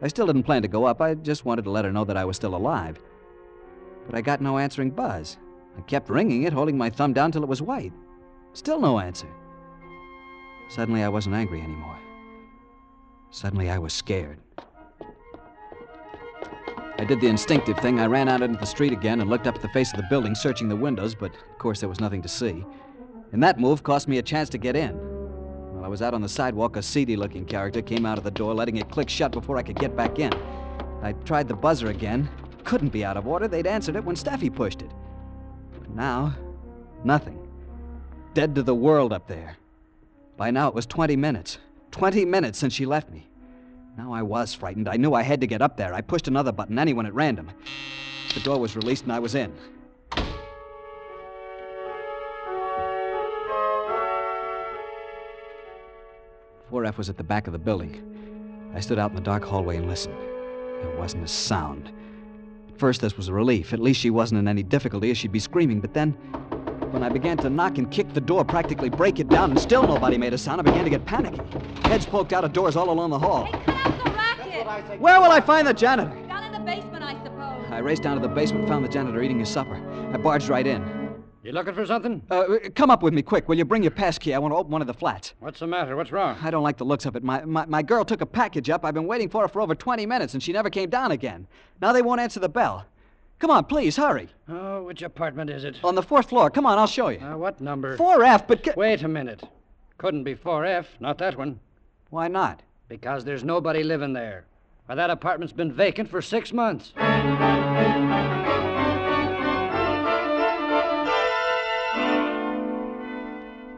I 0.01 0.07
still 0.07 0.27
didn't 0.27 0.43
plan 0.43 0.61
to 0.61 0.67
go 0.67 0.85
up. 0.85 1.01
I 1.01 1.15
just 1.15 1.45
wanted 1.45 1.63
to 1.63 1.71
let 1.71 1.85
her 1.85 1.91
know 1.91 2.05
that 2.05 2.17
I 2.17 2.25
was 2.25 2.35
still 2.35 2.55
alive. 2.55 3.01
But 4.05 4.15
I 4.15 4.21
got 4.21 4.41
no 4.41 4.57
answering 4.57 4.91
buzz. 4.91 5.37
I 5.77 5.81
kept 5.81 6.09
ringing 6.09 6.43
it, 6.43 6.53
holding 6.53 6.77
my 6.77 6.89
thumb 6.89 7.13
down 7.13 7.31
till 7.31 7.41
it 7.41 7.49
was 7.49 7.61
white. 7.61 7.93
Still 8.53 8.79
no 8.79 8.99
answer. 8.99 9.27
Suddenly, 10.69 11.03
I 11.03 11.09
wasn't 11.09 11.35
angry 11.35 11.61
anymore. 11.61 11.97
Suddenly, 13.31 13.69
I 13.69 13.79
was 13.79 13.93
scared. 13.93 14.39
I 17.03 17.05
did 17.05 17.19
the 17.19 17.27
instinctive 17.27 17.77
thing. 17.79 17.99
I 17.99 18.05
ran 18.05 18.29
out 18.29 18.41
into 18.41 18.57
the 18.57 18.65
street 18.65 18.93
again 18.93 19.19
and 19.19 19.29
looked 19.29 19.45
up 19.45 19.55
at 19.55 19.61
the 19.61 19.67
face 19.67 19.91
of 19.91 19.97
the 19.97 20.07
building, 20.09 20.33
searching 20.33 20.69
the 20.69 20.75
windows, 20.77 21.13
but 21.13 21.35
of 21.35 21.57
course 21.57 21.81
there 21.81 21.89
was 21.89 21.99
nothing 21.99 22.21
to 22.21 22.29
see. 22.29 22.63
And 23.33 23.43
that 23.43 23.59
move 23.59 23.83
cost 23.83 24.07
me 24.07 24.19
a 24.19 24.21
chance 24.21 24.47
to 24.51 24.57
get 24.57 24.77
in. 24.77 24.93
While 25.73 25.83
I 25.83 25.89
was 25.89 26.01
out 26.01 26.13
on 26.13 26.21
the 26.21 26.29
sidewalk, 26.29 26.77
a 26.77 26.81
seedy 26.81 27.17
looking 27.17 27.43
character 27.43 27.81
came 27.81 28.05
out 28.05 28.17
of 28.17 28.23
the 28.23 28.31
door, 28.31 28.53
letting 28.53 28.77
it 28.77 28.89
click 28.89 29.09
shut 29.09 29.33
before 29.33 29.57
I 29.57 29.63
could 29.63 29.75
get 29.75 29.97
back 29.97 30.17
in. 30.17 30.31
I 31.01 31.11
tried 31.25 31.49
the 31.49 31.55
buzzer 31.55 31.87
again. 31.87 32.29
Couldn't 32.63 32.93
be 32.93 33.03
out 33.03 33.17
of 33.17 33.27
order. 33.27 33.49
They'd 33.49 33.67
answered 33.67 33.97
it 33.97 34.05
when 34.05 34.15
Steffi 34.15 34.55
pushed 34.55 34.81
it. 34.81 34.91
But 35.77 35.89
now, 35.89 36.33
nothing. 37.03 37.45
Dead 38.33 38.55
to 38.55 38.63
the 38.63 38.75
world 38.75 39.11
up 39.11 39.27
there. 39.27 39.57
By 40.37 40.51
now 40.51 40.69
it 40.69 40.73
was 40.73 40.85
20 40.85 41.17
minutes. 41.17 41.57
20 41.91 42.23
minutes 42.23 42.59
since 42.59 42.73
she 42.73 42.85
left 42.85 43.09
me. 43.09 43.27
Now 43.97 44.11
I 44.11 44.23
was 44.23 44.53
frightened. 44.53 44.87
I 44.87 44.97
knew 44.97 45.13
I 45.13 45.21
had 45.21 45.41
to 45.41 45.47
get 45.47 45.61
up 45.61 45.77
there. 45.77 45.93
I 45.93 46.01
pushed 46.01 46.27
another 46.27 46.51
button, 46.51 46.79
anyone 46.79 47.05
at 47.05 47.13
random. 47.13 47.51
The 48.33 48.39
door 48.39 48.59
was 48.59 48.75
released 48.75 49.03
and 49.03 49.13
I 49.13 49.19
was 49.19 49.35
in. 49.35 49.53
Four 56.69 56.85
F 56.85 56.97
was 56.97 57.07
at 57.07 57.17
the 57.17 57.23
back 57.23 57.45
of 57.45 57.53
the 57.53 57.59
building. 57.59 58.71
I 58.73 58.79
stood 58.79 58.97
out 58.97 59.11
in 59.11 59.15
the 59.15 59.21
dark 59.21 59.43
hallway 59.43 59.77
and 59.77 59.87
listened. 59.87 60.17
There 60.19 60.95
wasn't 60.97 61.23
a 61.23 61.27
sound. 61.27 61.91
At 62.69 62.79
first, 62.79 62.99
this 62.99 63.15
was 63.15 63.27
a 63.27 63.33
relief. 63.33 63.73
At 63.73 63.79
least 63.79 63.99
she 63.99 64.09
wasn't 64.09 64.39
in 64.39 64.47
any 64.47 64.63
difficulty, 64.63 65.11
or 65.11 65.15
she'd 65.15 65.31
be 65.31 65.39
screaming. 65.39 65.79
But 65.79 65.93
then, 65.93 66.17
when 66.93 67.01
I 67.01 67.09
began 67.09 67.37
to 67.37 67.49
knock 67.49 67.79
and 67.79 67.89
kick 67.89 68.13
the 68.13 68.21
door, 68.21 68.45
practically 68.45 68.89
break 68.89 69.19
it 69.19 69.27
down, 69.27 69.49
and 69.49 69.59
still 69.59 69.81
nobody 69.81 70.15
made 70.15 70.31
a 70.31 70.37
sound, 70.37 70.61
I 70.61 70.63
began 70.63 70.83
to 70.83 70.91
get 70.91 71.03
panicky. 71.05 71.41
Heads 71.89 72.05
poked 72.05 72.33
out 72.33 72.45
of 72.45 72.53
doors 72.53 72.75
all 72.75 72.91
along 72.91 73.09
the 73.09 73.17
hall. 73.17 73.45
Hey, 73.45 73.51
cut 73.51 73.75
out 73.75 74.37
the 74.37 74.65
racket! 74.65 74.99
Where 75.01 75.19
will 75.19 75.31
I 75.31 75.41
find 75.41 75.67
the 75.67 75.73
janitor? 75.73 76.15
Down 76.27 76.43
in 76.43 76.51
the 76.51 76.59
basement, 76.59 77.03
I 77.03 77.15
suppose. 77.23 77.65
I 77.71 77.79
raced 77.79 78.03
down 78.03 78.15
to 78.15 78.21
the 78.21 78.33
basement, 78.33 78.67
found 78.67 78.85
the 78.85 78.89
janitor 78.89 79.23
eating 79.23 79.39
his 79.39 79.49
supper. 79.49 79.75
I 80.13 80.17
barged 80.17 80.49
right 80.49 80.67
in. 80.67 81.03
You 81.41 81.51
looking 81.51 81.73
for 81.73 81.85
something? 81.85 82.21
Uh, 82.29 82.45
come 82.75 82.91
up 82.91 83.01
with 83.01 83.13
me 83.13 83.21
quick. 83.23 83.49
Will 83.49 83.57
you 83.57 83.65
bring 83.65 83.81
your 83.81 83.91
pass 83.91 84.19
key? 84.19 84.33
I 84.33 84.37
want 84.37 84.53
to 84.53 84.55
open 84.55 84.71
one 84.71 84.79
of 84.79 84.87
the 84.87 84.93
flats. 84.93 85.33
What's 85.39 85.59
the 85.59 85.67
matter? 85.67 85.95
What's 85.97 86.11
wrong? 86.11 86.37
I 86.41 86.51
don't 86.51 86.63
like 86.63 86.77
the 86.77 86.85
looks 86.85 87.05
of 87.05 87.15
it. 87.17 87.23
My, 87.23 87.43
my, 87.43 87.65
my 87.65 87.81
girl 87.81 88.05
took 88.05 88.21
a 88.21 88.25
package 88.25 88.69
up. 88.69 88.85
I've 88.85 88.93
been 88.93 89.07
waiting 89.07 89.27
for 89.27 89.41
her 89.41 89.47
for 89.49 89.61
over 89.61 89.75
20 89.75 90.05
minutes, 90.05 90.35
and 90.35 90.43
she 90.43 90.53
never 90.53 90.69
came 90.69 90.89
down 90.89 91.11
again. 91.11 91.47
Now 91.81 91.91
they 91.91 92.01
won't 92.01 92.21
answer 92.21 92.39
the 92.39 92.47
bell. 92.47 92.85
Come 93.39 93.51
on, 93.51 93.65
please, 93.65 93.97
hurry. 93.97 94.29
Oh, 94.47 94.83
which 94.83 95.01
apartment 95.01 95.49
is 95.49 95.63
it? 95.65 95.75
On 95.83 95.95
the 95.95 96.01
fourth 96.03 96.29
floor. 96.29 96.49
Come 96.49 96.65
on, 96.65 96.77
I'll 96.79 96.87
show 96.87 97.09
you. 97.09 97.19
Uh, 97.19 97.35
what 97.37 97.59
number? 97.59 97.97
4F, 97.97 98.47
but. 98.47 98.63
ca- 98.63 98.73
Wait 98.77 99.03
a 99.03 99.07
minute. 99.07 99.43
Couldn't 99.97 100.23
be 100.23 100.35
4F, 100.35 100.85
not 100.99 101.17
that 101.17 101.37
one. 101.37 101.59
Why 102.09 102.27
not? 102.27 102.61
Because 102.87 103.25
there's 103.25 103.43
nobody 103.43 103.83
living 103.83 104.13
there. 104.13 104.45
Why, 104.85 104.95
that 104.95 105.09
apartment's 105.09 105.53
been 105.53 105.71
vacant 105.73 106.09
for 106.09 106.21
six 106.21 106.53
months. 106.53 106.93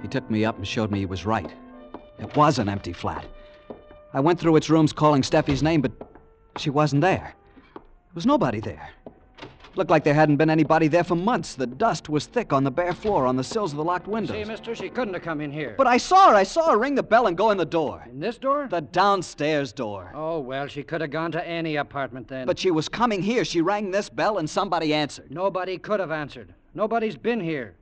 He 0.02 0.08
took 0.10 0.30
me 0.30 0.46
up 0.46 0.56
and 0.58 0.68
showed 0.68 0.92
me 0.92 1.00
he 1.00 1.06
was 1.08 1.26
right. 1.26 1.52
It 2.20 2.36
was 2.36 2.60
an 2.60 2.70
empty 2.70 2.94
flat. 2.94 3.26
I 4.14 4.20
went 4.20 4.40
through 4.40 4.56
its 4.56 4.70
rooms 4.70 4.94
calling 4.94 5.24
Steffi's 5.24 5.64
name, 5.64 5.82
but 5.82 5.92
she 6.58 6.70
wasn't 6.70 7.02
there. 7.02 7.34
There 7.74 8.14
was 8.14 8.26
nobody 8.28 8.60
there. 8.60 8.90
Looked 9.78 9.92
like 9.92 10.06
there 10.06 10.14
hadn't 10.14 10.38
been 10.38 10.50
anybody 10.50 10.88
there 10.88 11.04
for 11.04 11.16
months. 11.16 11.56
The 11.56 11.68
dust 11.68 12.08
was 12.08 12.28
thick 12.28 12.54
on 12.54 12.64
the 12.64 12.72
bare 12.72 12.94
floor, 12.94 13.28
on 13.28 13.36
the 13.36 13.44
sills 13.44 13.74
of 13.74 13.78
the 13.78 13.84
locked 13.84 14.08
windows. 14.08 14.38
See, 14.38 14.46
mister, 14.46 14.74
she 14.74 14.88
couldn't 14.88 15.14
have 15.14 15.24
come 15.24 15.42
in 15.42 15.52
here. 15.52 15.76
But 15.78 15.86
I 15.86 15.98
saw 15.98 16.30
her. 16.30 16.36
I 16.36 16.44
saw 16.44 16.72
her 16.72 16.78
ring 16.78 16.96
the 16.96 17.04
bell 17.04 17.28
and 17.28 17.36
go 17.36 17.52
in 17.52 17.58
the 17.58 17.66
door. 17.66 18.06
In 18.10 18.22
this 18.22 18.38
door? 18.38 18.68
The 18.70 18.80
downstairs 18.80 19.74
door. 19.74 20.14
Oh, 20.16 20.40
well, 20.40 20.68
she 20.68 20.82
could 20.82 21.02
have 21.02 21.12
gone 21.12 21.32
to 21.34 21.46
any 21.46 21.76
apartment 21.76 22.30
then. 22.30 22.48
But 22.48 22.58
she 22.58 22.72
was 22.72 22.88
coming 22.88 23.22
here. 23.22 23.44
She 23.44 23.60
rang 23.60 23.92
this 23.92 24.08
bell 24.08 24.38
and 24.38 24.50
somebody 24.50 24.94
answered. 24.94 25.30
Nobody 25.30 25.78
could 25.78 26.00
have 26.00 26.12
answered. 26.12 26.54
Nobody's 26.74 27.18
been 27.18 27.42
here. 27.42 27.76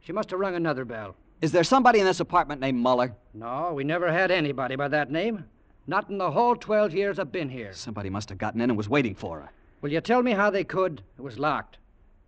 She 0.00 0.12
must 0.12 0.30
have 0.30 0.40
rung 0.40 0.56
another 0.56 0.84
bell. 0.84 1.16
Is 1.40 1.52
there 1.52 1.64
somebody 1.64 2.00
in 2.00 2.04
this 2.04 2.20
apartment 2.20 2.60
named 2.60 2.78
Muller? 2.78 3.14
No, 3.32 3.72
we 3.74 3.82
never 3.82 4.12
had 4.12 4.30
anybody 4.30 4.76
by 4.76 4.88
that 4.88 5.10
name. 5.10 5.46
Not 5.86 6.10
in 6.10 6.18
the 6.18 6.30
whole 6.30 6.54
12 6.54 6.92
years 6.92 7.18
I've 7.18 7.32
been 7.32 7.48
here. 7.48 7.72
Somebody 7.72 8.10
must 8.10 8.28
have 8.28 8.36
gotten 8.36 8.60
in 8.60 8.68
and 8.68 8.76
was 8.76 8.90
waiting 8.90 9.14
for 9.14 9.40
her. 9.40 9.50
Will 9.80 9.90
you 9.92 10.00
tell 10.00 10.22
me 10.22 10.32
how 10.32 10.50
they 10.50 10.64
could? 10.64 11.02
It 11.18 11.22
was 11.22 11.38
locked. 11.38 11.78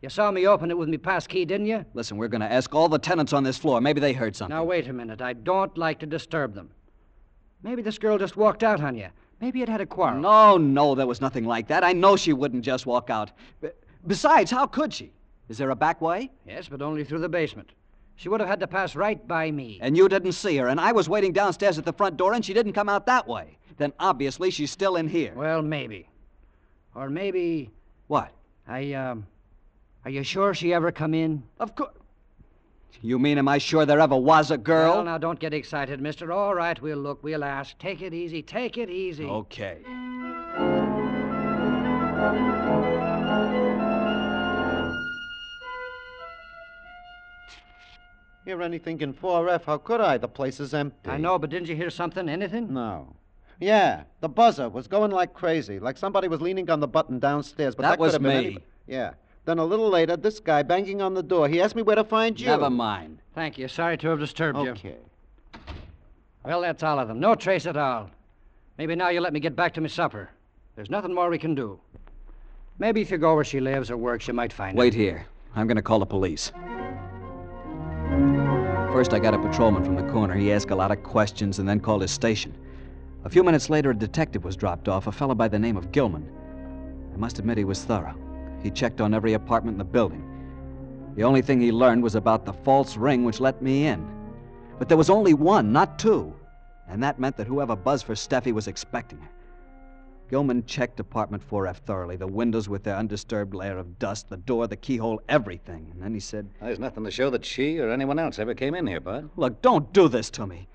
You 0.01 0.09
saw 0.09 0.31
me 0.31 0.47
open 0.47 0.71
it 0.71 0.77
with 0.79 0.89
me 0.89 0.99
pass 0.99 1.27
key, 1.27 1.45
didn't 1.45 1.67
you? 1.67 1.85
Listen, 1.95 2.17
we're 2.17 2.29
going 2.29 2.41
to 2.41 2.51
ask 2.53 2.75
all 2.75 2.89
the 2.89 2.99
tenants 2.99 3.33
on 3.33 3.45
this 3.45 3.57
floor. 3.59 3.81
Maybe 3.81 4.01
they 4.01 4.13
heard 4.13 4.35
something. 4.35 4.57
Now, 4.57 4.65
wait 4.65 4.89
a 4.89 4.93
minute. 4.93 5.23
I 5.23 5.33
don't 5.33 5.77
like 5.79 6.01
to 6.01 6.07
disturb 6.07 6.55
them. 6.55 6.71
Maybe 7.63 7.83
this 7.83 7.99
girl 7.99 8.19
just 8.19 8.37
walked 8.37 8.65
out 8.65 8.81
on 8.81 8.97
you. 8.97 9.09
Maybe 9.41 9.63
it 9.63 9.69
had 9.69 9.81
a 9.81 9.87
quarrel. 9.87 10.21
No, 10.21 10.57
no, 10.57 10.95
there 10.95 11.07
was 11.07 11.21
nothing 11.21 11.45
like 11.45 11.69
that. 11.69 11.85
I 11.85 11.93
know 11.93 12.17
she 12.17 12.33
wouldn't 12.33 12.65
just 12.65 12.87
walk 12.87 13.11
out. 13.11 13.31
B- 13.61 13.69
Besides, 14.07 14.51
how 14.51 14.67
could 14.67 14.93
she? 14.93 15.13
Is 15.49 15.59
there 15.59 15.71
a 15.71 15.77
back 15.77 16.01
way? 16.01 16.31
Yes, 16.47 16.69
but 16.69 16.83
only 16.83 17.05
through 17.05 17.21
the 17.21 17.29
basement. 17.29 17.71
She 18.17 18.29
would 18.29 18.41
have 18.41 18.49
had 18.49 18.61
to 18.61 18.67
pass 18.67 18.97
right 18.97 19.27
by 19.29 19.51
me. 19.51 19.79
And 19.83 19.97
you 19.97 20.09
didn't 20.09 20.33
see 20.33 20.57
her, 20.57 20.69
and 20.69 20.81
I 20.81 20.93
was 20.93 21.09
waiting 21.09 21.33
downstairs 21.33 21.79
at 21.79 21.85
the 21.85 21.93
front 21.93 22.17
door, 22.17 22.35
and 22.35 22.45
she 22.45 22.53
didn't 22.55 22.73
come 22.73 22.89
out 22.89 23.07
that 23.07 23.27
way. 23.29 23.59
Then 23.77 23.93
obviously 24.01 24.51
she's 24.51 24.71
still 24.71 24.97
in 24.97 25.09
here. 25.09 25.33
Well, 25.37 25.63
maybe. 25.63 26.09
Or 26.95 27.09
maybe. 27.09 27.71
What? 28.09 28.33
I, 28.67 28.93
um. 28.93 29.27
Are 30.05 30.11
you 30.11 30.23
sure 30.23 30.53
she 30.53 30.75
ever 30.75 30.91
come 30.91 31.15
in? 31.15 31.43
Of 31.61 31.75
course. 31.75 31.95
You 33.01 33.19
mean, 33.19 33.39
am 33.39 33.49
I 33.49 33.59
sure 33.59 33.87
there 33.87 34.01
ever 34.01 34.17
was 34.17 34.51
a 34.51 34.59
girl? 34.59 34.95
Well, 34.95 35.05
now, 35.05 35.19
don't 35.19 35.39
get 35.39 35.55
excited, 35.55 36.01
mister. 36.01 36.33
All 36.33 36.55
right, 36.55 36.81
we'll 36.81 36.99
look, 36.99 37.23
we'll 37.23 37.43
ask. 37.45 37.79
Take 37.79 38.03
it 38.03 38.13
easy, 38.13 38.43
take 38.43 38.79
it 38.79 38.91
easy. 38.91 39.25
Okay. 39.25 39.79
Hear 48.45 48.61
anything 48.63 49.01
in 49.01 49.15
4F? 49.15 49.65
How 49.65 49.79
could 49.79 50.01
I? 50.01 50.19
The 50.19 50.29
place 50.29 50.59
is 50.61 50.75
empty. 50.75 51.11
I 51.11 51.17
know, 51.17 51.39
but 51.39 51.51
didn't 51.51 51.69
you 51.69 51.77
hear 51.77 51.91
something? 51.91 52.29
Anything? 52.29 52.73
No. 52.73 53.15
Yeah, 53.63 54.03
the 54.21 54.29
buzzer 54.29 54.69
was 54.69 54.89
going 54.89 55.13
like 55.13 55.35
crazy, 55.35 55.79
like 55.79 55.97
somebody 55.97 56.27
was 56.29 56.41
leaning 56.41 56.69
on 56.69 56.81
the 56.81 56.89
button 56.89 57.19
downstairs. 57.21 57.75
But 57.77 57.83
That 57.83 57.91
that, 57.91 57.99
was 58.01 58.13
could 58.13 58.23
have 58.23 58.23
been 58.23 58.31
me. 58.43 58.47
anybody- 58.47 58.65
Yeah. 58.89 59.11
Then 59.45 59.59
a 59.59 59.65
little 59.65 59.89
later, 59.89 60.17
this 60.17 60.39
guy 60.41 60.63
banging 60.63 61.01
on 61.03 61.15
the 61.15 61.23
door. 61.23 61.49
He 61.49 61.61
asked 61.61 61.75
me 61.75 61.83
where 61.83 61.97
to 61.97 62.05
find 62.05 62.39
you. 62.41 62.47
Never 62.47 62.71
mind. 62.71 63.19
Thank 63.35 63.59
you. 63.59 63.67
Sorry 63.69 63.97
to 63.99 64.09
have 64.09 64.19
disturbed 64.21 64.59
you. 64.59 64.71
Okay. 64.71 64.97
Well, 66.45 66.61
that's 66.61 66.83
all 66.83 66.99
of 66.99 67.09
them. 67.09 67.19
No 67.21 67.35
trace 67.35 67.67
at 67.67 67.77
all. 67.77 68.11
Maybe 68.79 68.95
now 68.95 69.09
you'll 69.11 69.23
let 69.23 69.33
me 69.33 69.41
get 69.41 69.55
back 69.57 69.75
to 69.75 69.81
my 69.81 69.87
supper. 69.89 70.31
There's 70.77 70.91
nothing 70.91 71.15
more 71.15 71.29
we 71.29 71.39
can 71.39 71.55
do. 71.55 71.79
Maybe 72.79 73.01
if 73.01 73.11
you 73.11 73.19
go 73.19 73.35
where 73.35 73.45
she 73.45 73.61
lives 73.61 73.91
or 73.91 73.97
works, 73.97 74.27
you 74.27 74.35
might 74.35 74.53
find 74.53 74.77
Wait 74.77 74.95
her. 74.95 75.01
here. 75.01 75.27
I'm 75.55 75.67
going 75.67 75.77
to 75.77 75.83
call 75.83 75.99
the 76.01 76.07
police. 76.07 76.51
First, 78.93 79.13
I 79.15 79.19
got 79.19 79.35
a 79.35 79.39
patrolman 79.39 79.85
from 79.85 79.95
the 79.97 80.11
corner. 80.13 80.35
He 80.35 80.53
asked 80.53 80.71
a 80.71 80.75
lot 80.77 80.91
of 80.91 81.03
questions 81.03 81.59
and 81.59 81.69
then 81.69 81.81
called 81.81 82.03
his 82.03 82.11
station. 82.11 82.53
A 83.25 83.31
few 83.31 83.45
minutes 83.45 83.71
later, 83.71 83.91
a 83.91 83.95
detective 83.95 84.45
was 84.45 84.57
dropped 84.57 84.89
off, 84.89 85.07
a 85.07 85.13
fellow 85.13 85.35
by 85.35 85.47
the 85.47 85.59
name 85.59 85.77
of 85.77 85.93
Gilman. 85.93 86.29
I 87.15 87.17
must 87.17 87.39
admit 87.39 87.57
he 87.57 87.65
was 87.65 87.85
thorough. 87.85 88.17
He 88.63 88.71
checked 88.71 89.01
on 89.01 89.15
every 89.15 89.35
apartment 89.35 89.77
in 89.77 89.79
the 89.79 89.85
building. 89.85 90.29
The 91.15 91.23
only 91.23 91.43
thing 91.43 91.61
he 91.61 91.71
learned 91.71 92.03
was 92.03 92.17
about 92.17 92.45
the 92.45 92.53
false 92.53 92.97
ring 92.97 93.25
which 93.25 93.39
let 93.39 93.63
me 93.63 93.87
in. 93.87 94.05
But 94.79 94.89
there 94.89 94.99
was 94.99 95.11
only 95.11 95.35
one, 95.35 95.73
not 95.73 95.99
two. 95.99 96.35
And 96.89 97.01
that 97.03 97.21
meant 97.21 97.37
that 97.37 97.47
whoever 97.47 97.77
buzzed 97.77 98.07
for 98.07 98.15
Steffi 98.15 98.53
was 98.53 98.67
expecting 98.67 99.19
her. 99.21 99.29
Gilman 100.29 100.65
checked 100.65 100.99
apartment 100.99 101.49
4F 101.49 101.77
thoroughly 101.77 102.17
the 102.17 102.27
windows 102.27 102.69
with 102.69 102.83
their 102.83 102.97
undisturbed 102.97 103.55
layer 103.55 103.79
of 103.79 103.99
dust, 103.99 104.31
the 104.31 104.37
door, 104.39 104.67
the 104.67 104.77
keyhole, 104.77 105.21
everything. 105.29 105.91
And 105.93 106.03
then 106.03 106.15
he 106.15 106.21
said, 106.21 106.49
There's 106.61 106.79
nothing 106.79 107.05
to 107.05 107.11
show 107.11 107.31
that 107.31 107.45
she 107.45 107.79
or 107.79 107.91
anyone 107.91 108.19
else 108.19 108.39
ever 108.39 108.55
came 108.55 108.75
in 108.75 108.87
here, 108.87 109.01
Bud. 109.01 109.31
Look, 109.37 109.63
don't 109.63 109.93
do 109.93 110.09
this 110.09 110.31
to 110.31 110.47
me. 110.47 110.69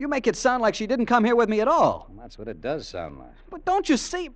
You 0.00 0.08
make 0.08 0.26
it 0.26 0.34
sound 0.34 0.62
like 0.62 0.74
she 0.74 0.86
didn't 0.86 1.04
come 1.04 1.26
here 1.26 1.36
with 1.36 1.50
me 1.50 1.60
at 1.60 1.68
all. 1.68 2.10
That's 2.18 2.38
what 2.38 2.48
it 2.48 2.62
does 2.62 2.88
sound 2.88 3.18
like. 3.18 3.34
But 3.50 3.66
don't 3.66 3.86
you 3.86 3.98
see? 3.98 4.30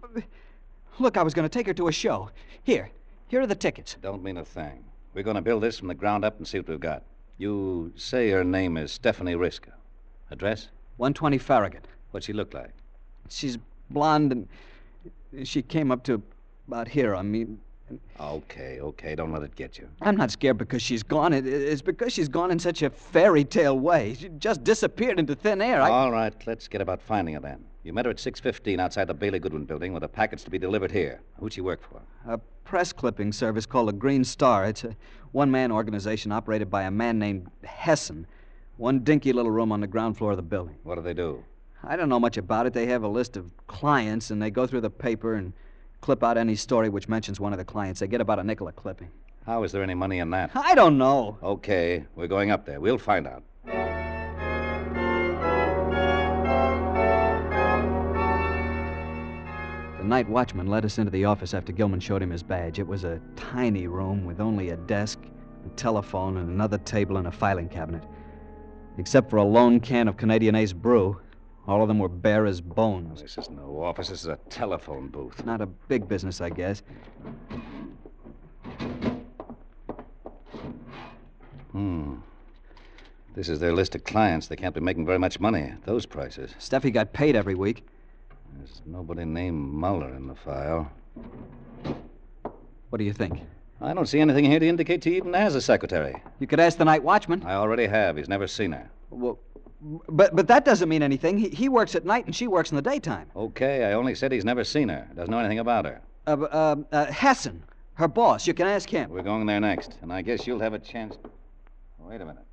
Look, 0.98 1.16
I 1.16 1.22
was 1.22 1.32
going 1.32 1.48
to 1.48 1.48
take 1.48 1.66
her 1.66 1.72
to 1.72 1.88
a 1.88 1.92
show. 1.92 2.28
Here, 2.64 2.90
here 3.28 3.40
are 3.40 3.46
the 3.46 3.54
tickets. 3.54 3.96
Don't 4.02 4.22
mean 4.22 4.36
a 4.36 4.44
thing. 4.44 4.84
We're 5.14 5.22
going 5.22 5.36
to 5.36 5.42
build 5.42 5.62
this 5.62 5.78
from 5.78 5.88
the 5.88 5.94
ground 5.94 6.22
up 6.22 6.36
and 6.36 6.46
see 6.46 6.58
what 6.58 6.68
we've 6.68 6.78
got. 6.78 7.02
You 7.38 7.90
say 7.96 8.28
her 8.28 8.44
name 8.44 8.76
is 8.76 8.92
Stephanie 8.92 9.36
Riska. 9.36 9.72
Address? 10.30 10.68
120 10.98 11.38
Farragut. 11.38 11.88
What's 12.10 12.26
she 12.26 12.34
look 12.34 12.52
like? 12.52 12.74
She's 13.30 13.56
blonde 13.88 14.32
and 14.32 15.48
she 15.48 15.62
came 15.62 15.90
up 15.90 16.04
to 16.04 16.22
about 16.68 16.88
here. 16.88 17.16
I 17.16 17.22
mean, 17.22 17.58
Okay, 18.18 18.80
okay. 18.80 19.14
Don't 19.14 19.32
let 19.32 19.42
it 19.42 19.54
get 19.54 19.78
you. 19.78 19.88
I'm 20.00 20.16
not 20.16 20.30
scared 20.30 20.58
because 20.58 20.82
she's 20.82 21.02
gone. 21.02 21.32
It, 21.32 21.46
it's 21.46 21.82
because 21.82 22.12
she's 22.12 22.28
gone 22.28 22.50
in 22.50 22.58
such 22.58 22.82
a 22.82 22.90
fairy 22.90 23.44
tale 23.44 23.78
way. 23.78 24.14
She 24.14 24.28
just 24.30 24.64
disappeared 24.64 25.18
into 25.18 25.34
thin 25.34 25.60
air. 25.60 25.82
I... 25.82 25.90
All 25.90 26.10
right, 26.10 26.34
let's 26.46 26.68
get 26.68 26.80
about 26.80 27.02
finding 27.02 27.34
her 27.34 27.40
then. 27.40 27.64
You 27.82 27.92
met 27.92 28.06
her 28.06 28.10
at 28.10 28.16
6.15 28.16 28.80
outside 28.80 29.06
the 29.06 29.14
Bailey 29.14 29.38
Goodwin 29.38 29.66
building 29.66 29.92
with 29.92 30.00
the 30.00 30.08
packets 30.08 30.42
to 30.44 30.50
be 30.50 30.58
delivered 30.58 30.90
here. 30.90 31.20
Who'd 31.38 31.52
she 31.52 31.60
work 31.60 31.82
for? 31.82 32.00
A 32.26 32.38
press 32.64 32.92
clipping 32.92 33.30
service 33.30 33.66
called 33.66 33.88
the 33.88 33.92
Green 33.92 34.24
Star. 34.24 34.64
It's 34.64 34.84
a 34.84 34.96
one 35.32 35.50
man 35.50 35.70
organization 35.70 36.32
operated 36.32 36.70
by 36.70 36.84
a 36.84 36.90
man 36.90 37.18
named 37.18 37.48
Hessen. 37.62 38.26
One 38.78 39.00
dinky 39.00 39.32
little 39.32 39.50
room 39.50 39.70
on 39.70 39.80
the 39.80 39.86
ground 39.86 40.16
floor 40.16 40.30
of 40.30 40.38
the 40.38 40.42
building. 40.42 40.76
What 40.82 40.94
do 40.94 41.02
they 41.02 41.14
do? 41.14 41.44
I 41.82 41.96
don't 41.96 42.08
know 42.08 42.18
much 42.18 42.38
about 42.38 42.66
it. 42.66 42.72
They 42.72 42.86
have 42.86 43.02
a 43.02 43.08
list 43.08 43.36
of 43.36 43.52
clients, 43.66 44.30
and 44.30 44.40
they 44.40 44.50
go 44.50 44.66
through 44.66 44.80
the 44.80 44.90
paper 44.90 45.34
and 45.34 45.52
clip 46.04 46.22
out 46.22 46.36
any 46.36 46.54
story 46.54 46.90
which 46.90 47.08
mentions 47.08 47.40
one 47.40 47.54
of 47.54 47.58
the 47.58 47.64
clients. 47.64 48.00
They 48.00 48.06
get 48.06 48.20
about 48.20 48.38
a 48.38 48.44
nickel 48.44 48.68
a 48.68 48.72
clipping. 48.72 49.10
How 49.46 49.62
is 49.62 49.72
there 49.72 49.82
any 49.82 49.94
money 49.94 50.18
in 50.18 50.28
that? 50.32 50.50
I 50.54 50.74
don't 50.74 50.98
know. 50.98 51.38
Okay, 51.42 52.04
we're 52.14 52.26
going 52.26 52.50
up 52.50 52.66
there. 52.66 52.78
We'll 52.78 52.98
find 52.98 53.26
out. 53.26 53.42
The 59.96 60.04
night 60.04 60.28
watchman 60.28 60.66
led 60.66 60.84
us 60.84 60.98
into 60.98 61.10
the 61.10 61.24
office 61.24 61.54
after 61.54 61.72
Gilman 61.72 62.00
showed 62.00 62.20
him 62.20 62.28
his 62.28 62.42
badge. 62.42 62.78
It 62.78 62.86
was 62.86 63.04
a 63.04 63.18
tiny 63.34 63.86
room 63.86 64.26
with 64.26 64.40
only 64.40 64.68
a 64.68 64.76
desk, 64.76 65.18
a 65.64 65.70
telephone, 65.70 66.36
and 66.36 66.50
another 66.50 66.76
table 66.76 67.16
and 67.16 67.28
a 67.28 67.32
filing 67.32 67.70
cabinet. 67.70 68.04
Except 68.98 69.30
for 69.30 69.38
a 69.38 69.44
lone 69.44 69.80
can 69.80 70.06
of 70.06 70.18
Canadian 70.18 70.54
Ace 70.54 70.74
brew, 70.74 71.18
all 71.66 71.82
of 71.82 71.88
them 71.88 71.98
were 71.98 72.08
bare 72.08 72.46
as 72.46 72.60
bones. 72.60 73.22
This 73.22 73.38
is 73.38 73.48
no 73.48 73.82
office. 73.82 74.08
This 74.08 74.20
is 74.20 74.26
a 74.26 74.38
telephone 74.50 75.08
booth. 75.08 75.44
Not 75.44 75.60
a 75.60 75.66
big 75.66 76.06
business, 76.08 76.40
I 76.40 76.50
guess. 76.50 76.82
Hmm. 81.72 82.16
This 83.34 83.48
is 83.48 83.58
their 83.58 83.72
list 83.72 83.94
of 83.94 84.04
clients. 84.04 84.46
They 84.46 84.56
can't 84.56 84.74
be 84.74 84.80
making 84.80 85.06
very 85.06 85.18
much 85.18 85.40
money 85.40 85.62
at 85.62 85.84
those 85.84 86.06
prices. 86.06 86.54
Steffi 86.58 86.92
got 86.92 87.12
paid 87.12 87.34
every 87.34 87.54
week. 87.54 87.86
There's 88.56 88.82
nobody 88.86 89.24
named 89.24 89.72
Muller 89.72 90.14
in 90.14 90.28
the 90.28 90.34
file. 90.36 90.92
What 92.90 92.98
do 92.98 93.04
you 93.04 93.12
think? 93.12 93.40
I 93.80 93.92
don't 93.92 94.06
see 94.06 94.20
anything 94.20 94.44
here 94.44 94.60
to 94.60 94.68
indicate 94.68 95.02
he 95.02 95.16
even 95.16 95.34
has 95.34 95.56
a 95.56 95.60
secretary. 95.60 96.22
You 96.38 96.46
could 96.46 96.60
ask 96.60 96.78
the 96.78 96.84
night 96.84 97.02
watchman. 97.02 97.42
I 97.44 97.54
already 97.54 97.86
have. 97.86 98.16
He's 98.16 98.28
never 98.28 98.46
seen 98.46 98.70
her. 98.70 98.88
Well, 99.10 99.40
but 100.08 100.34
but 100.34 100.48
that 100.48 100.64
doesn't 100.64 100.88
mean 100.88 101.02
anything. 101.02 101.38
He, 101.38 101.48
he 101.50 101.68
works 101.68 101.94
at 101.94 102.04
night 102.04 102.26
and 102.26 102.34
she 102.34 102.46
works 102.46 102.70
in 102.70 102.76
the 102.76 102.82
daytime. 102.82 103.30
Okay, 103.36 103.84
I 103.84 103.92
only 103.92 104.14
said 104.14 104.32
he's 104.32 104.44
never 104.44 104.64
seen 104.64 104.88
her. 104.88 105.06
Doesn't 105.14 105.30
know 105.30 105.38
anything 105.38 105.58
about 105.58 105.84
her. 105.84 106.00
Uh, 106.26 106.30
uh, 106.30 106.76
uh, 106.90 107.06
Hessen, 107.06 107.62
her 107.94 108.08
boss. 108.08 108.46
You 108.46 108.54
can 108.54 108.66
ask 108.66 108.88
him. 108.88 109.10
We're 109.10 109.22
going 109.22 109.46
there 109.46 109.60
next, 109.60 109.98
and 110.02 110.12
I 110.12 110.22
guess 110.22 110.46
you'll 110.46 110.60
have 110.60 110.72
a 110.72 110.78
chance. 110.78 111.16
Wait 111.98 112.20
a 112.20 112.24
minute. 112.24 112.44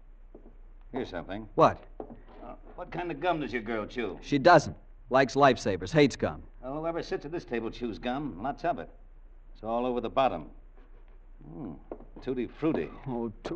Here's 0.92 1.10
something. 1.10 1.48
What? 1.56 1.84
Uh, 2.00 2.56
what 2.76 2.92
kind 2.92 3.12
of 3.12 3.20
gum 3.22 3.40
does 3.40 3.54
your 3.54 3.62
girl 3.62 3.86
chew? 3.86 4.20
She 4.22 4.38
doesn't. 4.38 4.76
Likes 5.10 5.36
lifesavers, 5.36 5.92
hates 5.92 6.16
gum. 6.16 6.42
Well, 6.62 6.76
whoever 6.76 7.02
sits 7.02 7.26
at 7.26 7.32
this 7.32 7.46
table 7.46 7.70
chews 7.70 7.98
gum. 8.00 8.42
Lots 8.42 8.66
of 8.66 8.80
it. 8.80 8.90
It's 9.54 9.64
all 9.64 9.86
over 9.86 10.02
the 10.02 10.10
bottom. 10.10 10.46
Hmm. 11.54 11.74
Tutti 12.22 12.48
frutti. 12.48 12.90
Oh, 13.08 13.32
t- 13.44 13.56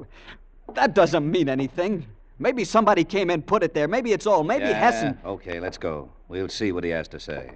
that 0.73 0.95
doesn't 0.95 1.29
mean 1.29 1.49
anything. 1.49 2.05
Maybe 2.37 2.65
somebody 2.65 3.05
came 3.05 3.29
in, 3.29 3.41
put 3.41 3.63
it 3.63 3.73
there. 3.73 3.87
Maybe 3.87 4.11
it's 4.11 4.27
all. 4.27 4.43
Maybe 4.43 4.65
yeah, 4.65 4.91
Hessen. 4.91 5.17
Okay, 5.23 5.59
let's 5.59 5.77
go. 5.77 6.11
We'll 6.27 6.49
see 6.49 6.71
what 6.73 6.83
he 6.83 6.89
has 6.89 7.07
to 7.09 7.19
say. 7.19 7.51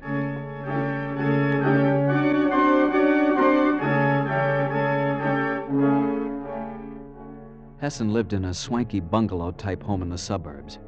Hessen 7.82 8.14
lived 8.14 8.34
in 8.34 8.46
a 8.46 8.54
swanky 8.54 9.00
bungalow 9.00 9.52
type 9.52 9.84
home 9.84 10.02
in 10.02 10.10
the 10.10 10.18
suburbs. 10.18 10.80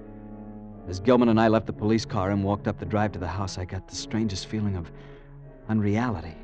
As 0.88 1.00
Gilman 1.00 1.30
and 1.30 1.40
I 1.40 1.48
left 1.48 1.68
the 1.68 1.74
police 1.74 2.06
car 2.06 2.32
and 2.32 2.44
walked 2.44 2.68
up 2.68 2.80
the 2.80 2.86
drive 2.86 3.12
to 3.14 3.20
the 3.20 3.28
house, 3.28 3.58
I 3.58 3.66
got 3.66 3.88
the 3.88 3.96
strangest 3.96 4.48
feeling 4.48 4.76
of 4.76 4.92
unreality. 5.70 6.36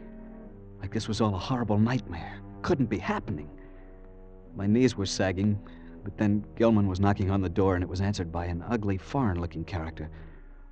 Like 0.82 0.94
this 0.94 1.08
was 1.08 1.22
all 1.22 1.34
a 1.34 1.40
horrible 1.40 1.78
nightmare. 1.78 2.40
Couldn't 2.62 2.90
be 2.90 2.98
happening. 2.98 3.50
My 4.56 4.68
knees 4.68 4.96
were 4.96 5.06
sagging, 5.06 5.60
but 6.08 6.18
then 6.18 6.42
Gilman 6.56 6.88
was 6.88 7.02
knocking 7.02 7.30
on 7.32 7.42
the 7.42 7.50
door, 7.50 7.76
and 7.76 7.84
it 7.84 7.90
was 7.90 8.00
answered 8.00 8.32
by 8.32 8.46
an 8.46 8.64
ugly, 8.70 8.96
foreign 8.98 9.42
looking 9.42 9.66
character 9.66 10.10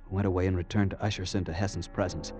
who 0.04 0.14
went 0.14 0.26
away 0.26 0.46
and 0.46 0.56
returned 0.56 0.92
to 0.92 1.04
usher 1.04 1.24
us 1.24 1.34
into 1.34 1.52
Hessen's 1.52 1.86
presence. 1.86 2.32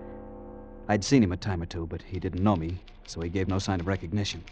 I'd 0.87 1.03
seen 1.03 1.21
him 1.21 1.31
a 1.31 1.37
time 1.37 1.61
or 1.61 1.67
two, 1.67 1.85
but 1.85 2.01
he 2.01 2.19
didn't 2.19 2.41
know 2.41 2.55
me, 2.55 2.79
so 3.05 3.21
he 3.21 3.29
gave 3.29 3.47
no 3.47 3.59
sign 3.59 3.79
of 3.79 3.85
recognition. 3.85 4.43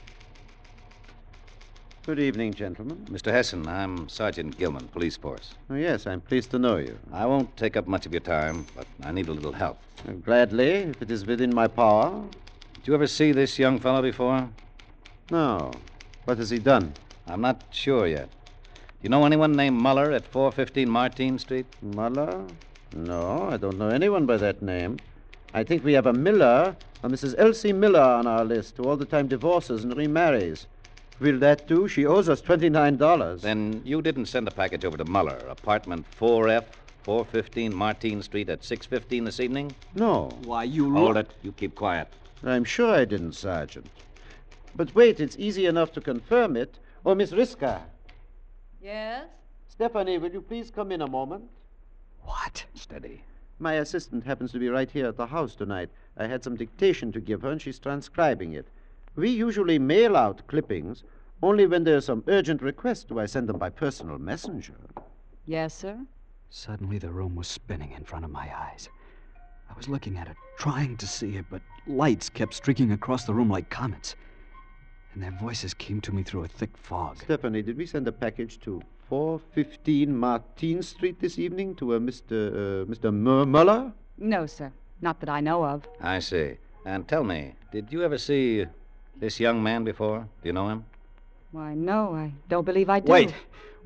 Good 2.06 2.20
evening, 2.20 2.54
gentlemen. 2.54 2.98
Mr. 3.10 3.32
Hessen, 3.32 3.68
I'm 3.68 4.08
Sergeant 4.08 4.56
Gilman, 4.60 4.90
police 4.90 5.18
force. 5.18 5.56
Oh, 5.72 5.76
yes, 5.76 6.06
I'm 6.06 6.22
pleased 6.22 6.52
to 6.52 6.60
know 6.60 6.78
you. 6.78 7.00
I 7.12 7.26
won't 7.26 7.58
take 7.58 7.76
up 7.76 7.88
much 7.88 8.06
of 8.06 8.14
your 8.14 8.20
time, 8.20 8.68
but 8.76 8.86
I 9.02 9.12
need 9.12 9.28
a 9.28 9.34
little 9.34 9.54
help. 9.54 9.80
Uh, 10.08 10.12
Gladly, 10.12 10.70
if 10.94 11.02
it 11.02 11.10
is 11.10 11.26
within 11.26 11.52
my 11.52 11.66
power. 11.68 12.24
Did 12.76 12.88
you 12.90 12.94
ever 12.94 13.08
see 13.08 13.32
this 13.32 13.58
young 13.58 13.80
fellow 13.80 14.04
before? 14.04 14.48
No. 15.32 15.72
What 16.26 16.38
has 16.38 16.52
he 16.52 16.60
done? 16.60 16.94
I'm 17.28 17.42
not 17.42 17.64
sure 17.72 18.06
yet. 18.06 18.30
Do 19.06 19.08
you 19.08 19.12
know 19.12 19.26
anyone 19.28 19.52
named 19.56 19.78
Muller 19.78 20.12
at 20.14 20.26
415 20.26 20.90
Martine 20.90 21.38
Street? 21.38 21.68
Muller? 21.84 22.44
No, 22.96 23.50
I 23.52 23.56
don't 23.56 23.78
know 23.78 23.90
anyone 23.90 24.26
by 24.26 24.38
that 24.38 24.64
name. 24.64 24.98
I 25.54 25.64
think 25.64 25.84
we 25.84 25.94
have 25.94 26.08
a 26.08 26.12
Miller, 26.12 26.76
a 27.04 27.08
Mrs. 27.08 27.36
Elsie 27.38 27.72
Miller, 27.72 28.02
on 28.02 28.26
our 28.26 28.44
list, 28.44 28.78
who 28.78 28.86
all 28.86 28.98
the 28.98 29.06
time 29.06 29.28
divorces 29.28 29.84
and 29.84 29.96
remarries. 29.96 30.66
Will 31.20 31.38
that 31.38 31.68
do? 31.68 31.88
She 31.88 32.08
owes 32.08 32.30
us 32.30 32.42
$29. 32.42 33.42
Then 33.42 33.84
you 33.86 34.02
didn't 34.02 34.26
send 34.26 34.48
the 34.48 34.52
package 34.52 34.86
over 34.86 34.98
to 34.98 35.06
Muller, 35.06 35.38
apartment 35.50 36.08
4F, 36.20 36.64
415 37.04 37.76
Martine 37.76 38.24
Street 38.24 38.50
at 38.50 38.64
615 38.64 39.26
this 39.26 39.40
evening? 39.40 39.76
No, 39.94 40.32
Why, 40.46 40.64
you 40.64 40.92
Hold 40.92 41.14
lo- 41.14 41.22
it. 41.22 41.30
You 41.44 41.52
keep 41.52 41.76
quiet. 41.76 42.08
I'm 42.44 42.64
sure 42.64 42.96
I 42.96 43.06
didn't, 43.06 43.34
Sergeant. 43.34 43.86
But 44.76 44.96
wait, 44.96 45.20
it's 45.20 45.36
easy 45.38 45.68
enough 45.68 45.92
to 45.92 46.02
confirm 46.02 46.58
it. 46.58 46.80
Oh, 47.06 47.14
Miss 47.14 47.34
Riska. 47.34 47.82
Yes? 48.86 49.26
Stephanie, 49.68 50.20
will 50.20 50.32
you 50.32 50.42
please 50.42 50.70
come 50.70 50.92
in 50.92 51.02
a 51.02 51.08
moment? 51.08 51.46
What? 52.22 52.64
Steady. 52.76 53.24
My 53.58 53.74
assistant 53.74 54.24
happens 54.24 54.52
to 54.52 54.60
be 54.60 54.70
right 54.70 54.92
here 54.92 55.08
at 55.08 55.18
the 55.18 55.26
house 55.26 55.56
tonight. 55.56 55.90
I 56.18 56.28
had 56.28 56.44
some 56.44 56.56
dictation 56.56 57.12
to 57.14 57.20
give 57.20 57.42
her, 57.42 57.50
and 57.50 57.60
she's 57.60 57.80
transcribing 57.80 58.54
it. 58.54 58.68
We 59.16 59.32
usually 59.32 59.80
mail 59.80 60.16
out 60.16 60.46
clippings. 60.46 61.04
Only 61.42 61.66
when 61.66 61.84
there's 61.84 62.06
some 62.06 62.24
urgent 62.28 62.62
request 62.62 63.08
do 63.08 63.20
I 63.20 63.26
send 63.26 63.50
them 63.50 63.58
by 63.58 63.72
personal 63.72 64.20
messenger. 64.20 64.76
Yes, 65.48 65.74
sir? 65.74 65.98
Suddenly, 66.52 67.00
the 67.00 67.10
room 67.10 67.36
was 67.36 67.48
spinning 67.48 67.94
in 67.94 68.04
front 68.04 68.24
of 68.24 68.30
my 68.30 68.52
eyes. 68.56 68.90
I 69.68 69.74
was 69.76 69.90
looking 69.90 70.16
at 70.16 70.28
it, 70.28 70.38
trying 70.60 70.96
to 70.98 71.08
see 71.08 71.38
it, 71.38 71.46
but 71.50 71.64
lights 71.88 72.30
kept 72.30 72.54
streaking 72.54 72.92
across 72.92 73.24
the 73.24 73.34
room 73.34 73.50
like 73.50 73.72
comets. 73.72 74.16
And 75.16 75.24
their 75.24 75.32
voices 75.32 75.74
came 75.74 76.02
to 76.02 76.14
me 76.14 76.24
through 76.24 76.44
a 76.44 76.48
thick 76.50 76.76
fog. 76.76 77.18
Stephanie, 77.24 77.62
did 77.62 77.78
we 77.78 77.86
send 77.86 78.06
a 78.06 78.12
package 78.12 78.60
to 78.60 78.82
415 79.08 80.14
Martin 80.14 80.84
Street 80.84 81.22
this 81.22 81.40
evening 81.40 81.74
to 81.76 81.94
a 81.94 82.00
Mr. 82.02 82.82
Uh, 82.82 82.86
Mr. 82.86 83.06
M- 83.06 83.50
Muller? 83.50 83.94
No, 84.18 84.46
sir. 84.46 84.74
Not 85.00 85.22
that 85.22 85.30
I 85.30 85.40
know 85.40 85.64
of. 85.64 85.88
I 86.02 86.20
see. 86.20 86.58
And 86.86 87.08
tell 87.08 87.24
me, 87.24 87.54
did 87.72 87.94
you 87.94 88.04
ever 88.04 88.18
see 88.18 88.66
this 89.16 89.40
young 89.40 89.64
man 89.64 89.86
before? 89.86 90.20
Do 90.42 90.50
you 90.50 90.54
know 90.54 90.68
him? 90.68 90.84
Why, 91.54 91.74
no, 91.76 92.14
I 92.14 92.34
don't 92.50 92.66
believe 92.66 92.90
I 92.90 93.00
do. 93.00 93.10
Wait, 93.10 93.34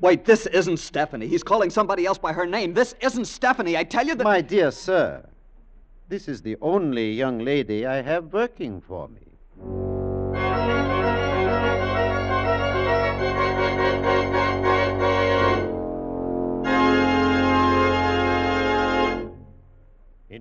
wait, 0.00 0.24
this 0.24 0.46
isn't 0.46 0.78
Stephanie. 0.78 1.28
He's 1.28 1.44
calling 1.44 1.70
somebody 1.70 2.06
else 2.06 2.18
by 2.18 2.32
her 2.32 2.44
name. 2.44 2.74
This 2.74 2.96
isn't 3.00 3.26
Stephanie. 3.26 3.76
I 3.76 3.84
tell 3.84 4.04
you 4.04 4.16
that. 4.16 4.24
My 4.24 4.40
dear 4.40 4.72
sir, 4.72 5.24
this 6.08 6.26
is 6.26 6.42
the 6.42 6.56
only 6.60 7.12
young 7.12 7.38
lady 7.38 7.86
I 7.86 8.02
have 8.02 8.32
working 8.32 8.80
for 8.80 9.06
me. 9.06 9.89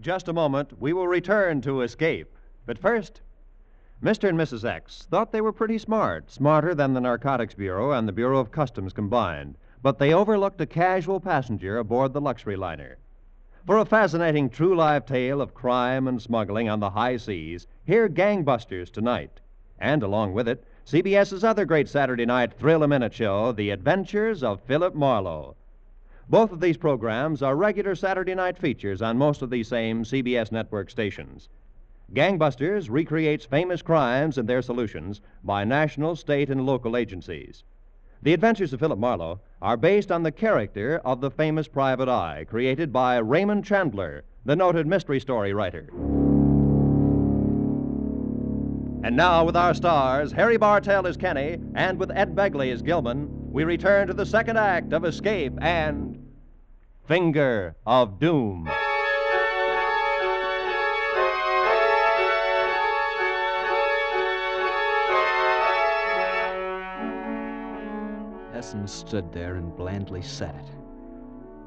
Just 0.01 0.29
a 0.29 0.33
moment, 0.33 0.79
we 0.79 0.93
will 0.93 1.09
return 1.09 1.59
to 1.61 1.81
Escape. 1.81 2.33
But 2.65 2.79
first, 2.79 3.19
Mr. 4.01 4.29
and 4.29 4.39
Mrs. 4.39 4.63
X 4.63 5.05
thought 5.11 5.33
they 5.33 5.41
were 5.41 5.51
pretty 5.51 5.77
smart, 5.77 6.31
smarter 6.31 6.73
than 6.73 6.93
the 6.93 7.01
Narcotics 7.01 7.53
Bureau 7.53 7.91
and 7.91 8.07
the 8.07 8.13
Bureau 8.13 8.39
of 8.39 8.49
Customs 8.49 8.93
combined. 8.93 9.57
But 9.81 9.99
they 9.99 10.13
overlooked 10.13 10.61
a 10.61 10.65
casual 10.65 11.19
passenger 11.19 11.77
aboard 11.77 12.13
the 12.13 12.21
luxury 12.21 12.55
liner. 12.55 12.97
For 13.65 13.77
a 13.77 13.85
fascinating 13.85 14.49
true 14.49 14.73
life 14.73 15.05
tale 15.05 15.41
of 15.41 15.53
crime 15.53 16.07
and 16.07 16.21
smuggling 16.21 16.69
on 16.69 16.79
the 16.79 16.91
high 16.91 17.17
seas, 17.17 17.67
hear 17.83 18.07
Gangbusters 18.07 18.89
tonight. 18.89 19.41
And 19.79 20.01
along 20.01 20.33
with 20.33 20.47
it, 20.47 20.63
CBS's 20.85 21.43
other 21.43 21.65
great 21.65 21.89
Saturday 21.89 22.25
night 22.25 22.53
thrill 22.53 22.83
a 22.83 22.87
minute 22.87 23.13
show, 23.13 23.51
The 23.51 23.71
Adventures 23.71 24.43
of 24.43 24.61
Philip 24.61 24.95
Marlowe. 24.95 25.57
Both 26.29 26.51
of 26.51 26.59
these 26.59 26.77
programs 26.77 27.41
are 27.41 27.55
regular 27.55 27.95
Saturday 27.95 28.35
night 28.35 28.55
features 28.55 29.01
on 29.01 29.17
most 29.17 29.41
of 29.41 29.49
these 29.49 29.67
same 29.67 30.03
CBS 30.03 30.51
network 30.51 30.91
stations. 30.91 31.49
Gangbusters 32.13 32.87
recreates 32.87 33.45
famous 33.45 33.81
crimes 33.81 34.37
and 34.37 34.47
their 34.47 34.61
solutions 34.61 35.21
by 35.43 35.63
national, 35.63 36.15
state, 36.15 36.51
and 36.51 36.67
local 36.67 36.95
agencies. 36.95 37.63
The 38.21 38.33
Adventures 38.33 38.73
of 38.73 38.79
Philip 38.79 38.99
Marlowe 38.99 39.39
are 39.59 39.75
based 39.75 40.11
on 40.11 40.21
the 40.21 40.31
character 40.31 41.01
of 41.03 41.19
the 41.19 41.31
famous 41.31 41.67
private 41.67 42.09
eye 42.09 42.45
created 42.47 42.93
by 42.93 43.17
Raymond 43.17 43.65
Chandler, 43.65 44.23
the 44.45 44.55
noted 44.55 44.85
mystery 44.85 45.19
story 45.19 45.53
writer. 45.53 45.89
And 49.01 49.15
now, 49.15 49.45
with 49.45 49.55
our 49.55 49.73
stars, 49.73 50.31
Harry 50.33 50.57
Bartell 50.57 51.07
as 51.07 51.17
Kenny 51.17 51.57
and 51.73 51.97
with 51.97 52.11
Ed 52.11 52.35
Begley 52.35 52.71
as 52.71 52.83
Gilman, 52.83 53.38
we 53.51 53.63
return 53.63 54.07
to 54.07 54.13
the 54.13 54.25
second 54.25 54.57
act 54.57 54.93
of 54.93 55.05
Escape 55.05 55.53
and 55.59 56.17
Finger 57.07 57.75
of 57.85 58.19
Doom. 58.19 58.69
Hessen 68.53 68.87
stood 68.87 69.31
there 69.33 69.55
and 69.55 69.75
blandly 69.75 70.21
said 70.21 70.53
it. 70.53 70.69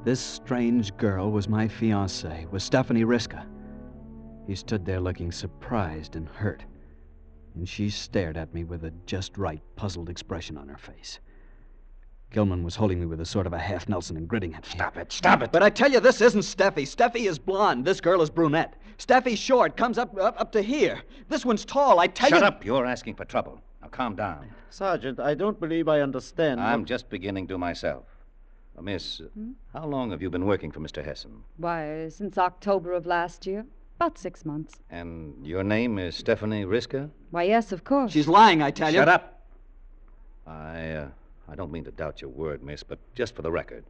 This 0.05 0.21
strange 0.21 0.95
girl 0.95 1.31
was 1.31 1.49
my 1.49 1.67
fiancée, 1.67 2.49
was 2.49 2.63
Stephanie 2.63 3.03
Riska. 3.03 3.45
He 4.47 4.55
stood 4.55 4.85
there 4.85 5.01
looking 5.01 5.31
surprised 5.31 6.15
and 6.15 6.29
hurt, 6.29 6.63
and 7.55 7.67
she 7.67 7.89
stared 7.89 8.37
at 8.37 8.53
me 8.53 8.63
with 8.63 8.85
a 8.85 8.93
just 9.05 9.37
right, 9.37 9.61
puzzled 9.75 10.09
expression 10.09 10.57
on 10.57 10.69
her 10.69 10.77
face. 10.77 11.19
Gilman 12.33 12.63
was 12.63 12.75
holding 12.75 12.99
me 12.99 13.05
with 13.05 13.21
a 13.21 13.25
sort 13.25 13.45
of 13.45 13.53
a 13.53 13.59
half 13.59 13.87
Nelson 13.87 14.17
and 14.17 14.27
gritting 14.27 14.55
at 14.55 14.63
me. 14.63 14.69
Stop 14.71 14.97
it, 14.97 15.11
stop 15.11 15.43
it. 15.43 15.51
But 15.51 15.61
I 15.61 15.69
tell 15.69 15.91
you, 15.91 15.99
this 15.99 16.19
isn't 16.19 16.41
Steffi. 16.41 16.83
Steffi 16.83 17.27
is 17.29 17.37
blonde. 17.37 17.85
This 17.85 18.01
girl 18.01 18.21
is 18.23 18.29
brunette. 18.31 18.73
Steffi's 18.97 19.37
short, 19.39 19.77
comes 19.77 19.97
up, 19.99 20.17
up 20.19 20.35
up 20.39 20.51
to 20.53 20.61
here. 20.61 20.99
This 21.29 21.45
one's 21.45 21.63
tall. 21.63 21.99
I 21.99 22.07
tell 22.07 22.29
Shut 22.29 22.39
you. 22.39 22.45
Shut 22.45 22.53
up. 22.55 22.65
You're 22.65 22.85
asking 22.87 23.15
for 23.15 23.25
trouble. 23.25 23.61
Now 23.81 23.87
calm 23.89 24.15
down. 24.15 24.49
Sergeant, 24.71 25.19
I 25.19 25.35
don't 25.35 25.59
believe 25.59 25.87
I 25.87 26.01
understand. 26.01 26.59
I'm 26.59 26.81
what- 26.81 26.89
just 26.89 27.09
beginning 27.09 27.47
to 27.47 27.57
myself. 27.57 28.05
Uh, 28.75 28.81
miss, 28.81 29.21
uh, 29.21 29.25
how 29.71 29.85
long 29.85 30.09
have 30.09 30.21
you 30.23 30.31
been 30.31 30.45
working 30.45 30.71
for 30.71 30.79
Mr. 30.79 31.05
Hessen? 31.05 31.43
Why, 31.57 32.09
since 32.09 32.39
October 32.39 32.93
of 32.93 33.05
last 33.05 33.45
year. 33.45 33.65
About 33.97 34.17
six 34.17 34.43
months. 34.43 34.73
And 34.89 35.45
your 35.45 35.63
name 35.63 35.99
is 35.99 36.15
Stephanie 36.15 36.65
Riska? 36.65 37.11
Why, 37.29 37.43
yes, 37.43 37.71
of 37.71 37.83
course. 37.83 38.11
She's 38.11 38.27
lying, 38.27 38.63
I 38.63 38.71
tell 38.71 38.89
you. 38.89 38.97
Shut 38.97 39.07
up. 39.07 39.43
I, 40.47 40.89
uh, 40.93 41.07
I 41.47 41.55
don't 41.55 41.71
mean 41.71 41.83
to 41.85 41.91
doubt 41.91 42.21
your 42.21 42.29
word, 42.29 42.63
miss, 42.63 42.83
but 42.83 42.99
just 43.15 43.35
for 43.35 43.41
the 43.41 43.51
record, 43.51 43.83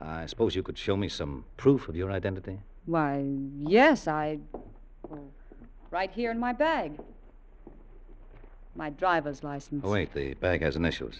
I 0.00 0.26
suppose 0.26 0.54
you 0.54 0.62
could 0.62 0.76
show 0.78 0.96
me 0.96 1.08
some 1.08 1.44
proof 1.56 1.88
of 1.88 1.96
your 1.96 2.10
identity? 2.10 2.58
Why, 2.86 3.24
yes, 3.60 4.06
I. 4.08 4.38
right 5.90 6.10
here 6.10 6.30
in 6.30 6.38
my 6.38 6.52
bag. 6.52 6.98
My 8.74 8.90
driver's 8.90 9.42
license. 9.42 9.82
Oh, 9.86 9.92
wait, 9.92 10.12
the 10.12 10.34
bag 10.34 10.62
has 10.62 10.76
initials. 10.76 11.14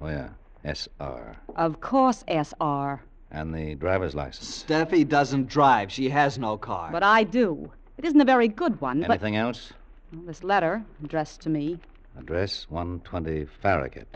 Oh, 0.00 0.08
yeah. 0.08 0.28
S.R. 0.64 1.36
Of 1.56 1.80
course, 1.80 2.24
S.R. 2.28 3.02
And 3.30 3.54
the 3.54 3.74
driver's 3.76 4.14
license. 4.14 4.64
Steffi 4.64 5.08
doesn't 5.08 5.48
drive. 5.48 5.90
She 5.92 6.08
has 6.10 6.38
no 6.38 6.56
car. 6.58 6.90
But 6.92 7.02
I 7.02 7.22
do. 7.24 7.70
It 7.96 8.04
isn't 8.04 8.20
a 8.20 8.24
very 8.24 8.48
good 8.48 8.80
one, 8.80 9.00
but 9.00 9.10
Anything 9.10 9.36
else? 9.36 9.72
well, 10.12 10.22
this 10.26 10.42
letter 10.44 10.84
addressed 11.02 11.40
to 11.42 11.48
me. 11.48 11.78
Address 12.18 12.66
120 12.68 13.46
Farragut. 13.62 14.08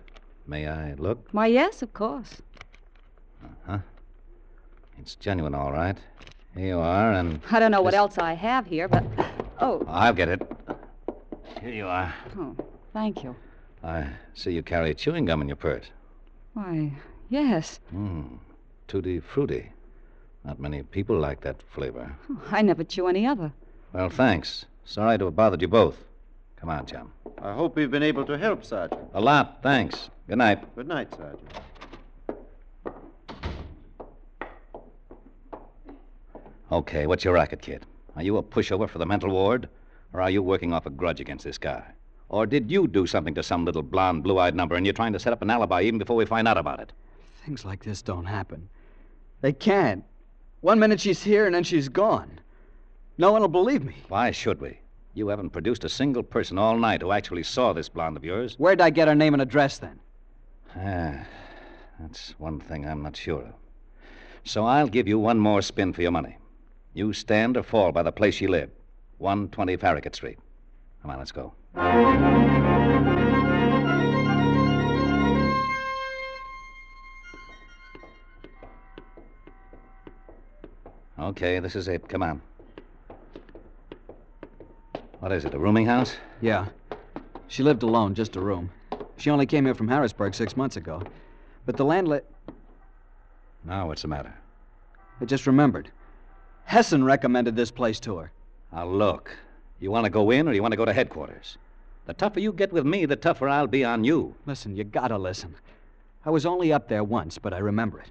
May 0.47 0.67
I 0.67 0.95
look? 0.95 1.29
Why, 1.33 1.47
yes, 1.47 1.83
of 1.83 1.93
course. 1.93 2.43
Huh? 3.67 3.79
It's 4.99 5.15
genuine, 5.17 5.55
all 5.55 5.73
right. 5.73 5.97
Here 6.57 6.67
you 6.67 6.79
are, 6.79 7.13
and 7.13 7.41
I 7.51 7.59
don't 7.59 7.71
know 7.71 7.81
what 7.81 7.95
else 7.95 8.19
I 8.19 8.35
have 8.35 8.67
here, 8.67 8.89
but 8.89 9.05
oh, 9.61 9.85
I'll 9.89 10.13
get 10.13 10.29
it. 10.29 10.43
Here 11.61 11.73
you 11.73 11.87
are. 11.87 12.13
oh, 12.39 12.57
thank 12.93 13.25
you. 13.25 13.35
I 13.83 14.07
see 14.35 14.53
you 14.53 14.63
carry 14.63 14.95
chewing 14.95 15.25
gum 15.25 15.43
in 15.43 15.49
your 15.49 15.57
purse. 15.57 15.87
Why, 16.55 16.93
yes. 17.31 17.81
Hmm. 17.91 18.37
Tutti 18.87 19.21
frutti. 19.21 19.71
Not 20.45 20.61
many 20.61 20.83
people 20.83 21.19
like 21.19 21.41
that 21.43 21.63
flavor. 21.75 22.15
I 22.51 22.63
never 22.63 22.85
chew 22.85 23.07
any 23.07 23.27
other. 23.27 23.53
Well, 23.93 24.11
thanks. 24.11 24.67
Sorry 24.85 25.17
to 25.19 25.27
have 25.27 25.37
bothered 25.37 25.63
you 25.63 25.69
both. 25.69 25.97
Come 26.57 26.69
on, 26.71 26.87
chum. 26.87 27.13
I 27.41 27.55
hope 27.55 27.77
we've 27.77 27.91
been 27.91 28.03
able 28.03 28.25
to 28.27 28.37
help, 28.37 28.65
Sergeant. 28.65 29.01
A 29.15 29.21
lot, 29.21 29.63
thanks. 29.63 30.11
Good 30.33 30.39
night. 30.39 30.75
Good 30.75 30.89
night, 30.89 31.15
Sergeant. 31.15 31.43
Okay, 36.73 37.07
what's 37.07 37.23
your 37.23 37.35
racket, 37.35 37.61
kid? 37.61 37.85
Are 38.17 38.23
you 38.23 38.39
a 38.39 38.43
pushover 38.43 38.89
for 38.89 38.97
the 38.97 39.05
mental 39.05 39.29
ward? 39.29 39.69
Or 40.15 40.23
are 40.23 40.31
you 40.31 40.43
working 40.43 40.73
off 40.73 40.87
a 40.87 40.91
grudge 40.91 41.21
against 41.21 41.45
this 41.45 41.59
guy? 41.59 41.85
Or 42.31 42.47
did 42.47 42.71
you 42.71 42.89
do 42.89 43.07
something 43.07 43.35
to 43.35 43.43
some 43.43 43.67
little 43.67 43.83
blonde, 43.83 44.23
blue 44.23 44.39
eyed 44.39 44.55
number 44.55 44.75
and 44.75 44.87
you're 44.87 44.95
trying 44.95 45.13
to 45.13 45.19
set 45.19 45.35
up 45.35 45.43
an 45.43 45.51
alibi 45.51 45.83
even 45.83 45.99
before 45.99 46.17
we 46.17 46.25
find 46.25 46.49
out 46.49 46.57
about 46.57 46.81
it? 46.81 46.95
Things 47.45 47.67
like 47.67 47.85
this 47.85 48.01
don't 48.01 48.25
happen. 48.25 48.71
They 49.43 49.53
can't. 49.53 50.03
One 50.63 50.79
minute 50.79 50.99
she's 50.99 51.23
here 51.23 51.45
and 51.45 51.55
then 51.55 51.65
she's 51.65 51.91
gone. 51.91 52.41
No 53.19 53.33
one 53.33 53.43
will 53.43 53.49
believe 53.49 53.85
me. 53.85 53.97
Why 54.09 54.31
should 54.31 54.63
we? 54.63 54.79
You 55.13 55.29
haven't 55.29 55.51
produced 55.51 55.85
a 55.85 55.91
single 55.91 56.23
person 56.23 56.57
all 56.57 56.79
night 56.79 57.03
who 57.03 57.13
actually 57.13 57.43
saw 57.43 57.75
this 57.75 57.91
blonde 57.91 58.17
of 58.17 58.25
yours. 58.25 58.55
Where'd 58.55 58.81
I 58.81 58.89
get 58.89 59.09
her 59.09 59.15
name 59.15 59.35
and 59.35 59.43
address 59.43 59.77
then? 59.77 60.01
Ah, 60.77 61.27
that's 62.01 62.35
one 62.39 62.59
thing 62.59 62.87
I'm 62.87 63.03
not 63.03 63.17
sure 63.17 63.43
of. 63.43 63.55
So 64.45 64.65
I'll 64.65 64.89
give 64.89 65.07
you 65.07 65.19
one 65.19 65.39
more 65.39 65.63
spin 65.63 65.93
for 65.93 66.03
your 66.03 66.11
money. 66.11 66.39
You 66.95 67.13
stand 67.13 67.57
or 67.57 67.63
fall 67.63 67.93
by 67.93 68.03
the 68.03 68.13
place 68.13 68.35
she 68.35 68.47
lived 68.47 68.73
120 69.19 69.77
Farragut 69.77 70.15
Street. 70.15 70.39
Come 71.03 71.11
on, 71.11 71.19
let's 71.19 71.33
go. 71.33 71.53
Okay, 81.19 81.61
this 81.61 81.77
is 81.77 81.87
it. 81.89 82.09
Come 82.09 82.23
on. 82.23 82.43
What 85.21 85.31
is 85.31 85.45
it, 85.45 85.55
a 85.55 85.59
rooming 85.59 85.87
house? 85.87 86.17
Yeah. 86.41 86.67
She 87.47 87.63
lived 87.63 87.85
alone, 87.85 88.15
just 88.15 88.35
a 88.35 88.41
room. 88.41 88.71
She 89.23 89.31
only 89.31 89.47
came 89.47 89.65
here 89.65 89.75
from 89.77 89.87
Harrisburg 89.87 90.35
six 90.35 90.57
months 90.57 90.77
ago. 90.77 91.01
But 91.65 91.77
the 91.77 91.85
landlady. 91.85 92.25
Now, 93.65 93.87
what's 93.87 94.03
the 94.03 94.09
matter? 94.09 94.35
I 95.21 95.27
just 95.27 95.47
remembered. 95.47 95.93
Hessen 96.65 97.05
recommended 97.05 97.55
this 97.55 97.71
place 97.71 98.01
to 98.01 98.17
her. 98.17 98.33
Now, 98.73 98.85
look. 98.85 99.31
You 99.79 99.93
want 99.93 100.07
to 100.07 100.11
go 100.11 100.33
in 100.33 100.49
or 100.49 100.55
you 100.55 100.61
want 100.61 100.73
to 100.73 100.77
go 100.77 100.85
to 100.85 100.93
headquarters? 100.93 101.57
The 102.07 102.15
tougher 102.15 102.41
you 102.41 102.53
get 102.53 102.73
with 102.73 102.85
me, 102.85 103.07
the 103.07 103.15
tougher 103.15 103.49
I'll 103.49 103.69
be 103.69 103.85
on 103.85 104.03
you. 104.03 104.35
Listen, 104.45 104.75
you 104.75 104.83
gotta 104.83 105.17
listen. 105.17 105.55
I 106.27 106.31
was 106.31 106.45
only 106.45 106.73
up 106.73 106.89
there 106.89 107.05
once, 107.05 107.39
but 107.39 107.55
I 107.55 107.59
remember 107.59 108.01
it. 108.01 108.11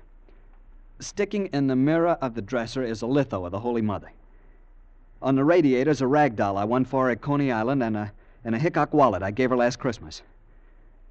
Sticking 1.01 1.47
in 1.47 1.67
the 1.67 1.75
mirror 1.75 2.17
of 2.21 2.35
the 2.35 2.41
dresser 2.41 2.83
is 2.83 3.01
a 3.01 3.05
litho 3.05 3.43
of 3.43 3.51
the 3.51 3.59
Holy 3.59 3.81
Mother. 3.81 4.13
On 5.21 5.35
the 5.35 5.43
radiator's 5.43 5.99
a 5.99 6.07
rag 6.07 6.37
doll 6.37 6.55
I 6.55 6.63
won 6.63 6.85
for 6.85 7.07
her 7.07 7.11
at 7.11 7.19
Coney 7.19 7.51
Island 7.51 7.83
and 7.83 7.97
a, 7.97 8.13
and 8.45 8.55
a 8.55 8.59
Hickok 8.59 8.93
wallet 8.93 9.21
I 9.21 9.31
gave 9.31 9.49
her 9.49 9.57
last 9.57 9.77
Christmas. 9.77 10.21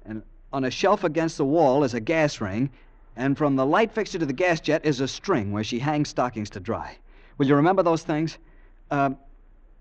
And 0.05 0.23
on 0.53 0.65
a 0.65 0.71
shelf 0.71 1.03
against 1.03 1.37
the 1.37 1.45
wall 1.45 1.83
is 1.83 1.93
a 1.93 1.99
gas 1.99 2.41
ring, 2.41 2.69
and 3.15 3.37
from 3.37 3.55
the 3.55 3.65
light 3.65 3.91
fixture 3.91 4.19
to 4.19 4.25
the 4.25 4.33
gas 4.33 4.59
jet 4.59 4.85
is 4.85 4.99
a 4.99 5.07
string 5.07 5.51
where 5.51 5.63
she 5.63 5.79
hangs 5.79 6.09
stockings 6.09 6.49
to 6.51 6.59
dry. 6.59 6.97
Will 7.37 7.47
you 7.47 7.55
remember 7.55 7.83
those 7.83 8.03
things? 8.03 8.37
Uh, 8.89 9.11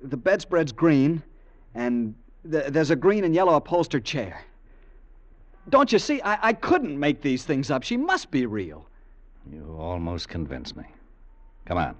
the 0.02 0.16
bedspread's 0.16 0.72
green, 0.72 1.22
and 1.74 2.14
th- 2.50 2.72
there's 2.72 2.90
a 2.90 2.96
green 2.96 3.24
and 3.24 3.34
yellow 3.34 3.54
upholstered 3.54 4.04
chair. 4.04 4.44
Don't 5.68 5.92
you 5.92 5.98
see? 5.98 6.20
I-, 6.22 6.48
I 6.48 6.52
couldn't 6.52 6.98
make 6.98 7.20
these 7.20 7.44
things 7.44 7.70
up. 7.70 7.82
She 7.82 7.96
must 7.96 8.30
be 8.30 8.46
real. 8.46 8.86
You 9.50 9.76
almost 9.78 10.28
convinced 10.28 10.76
me. 10.76 10.84
Come 11.66 11.78
on. 11.78 11.96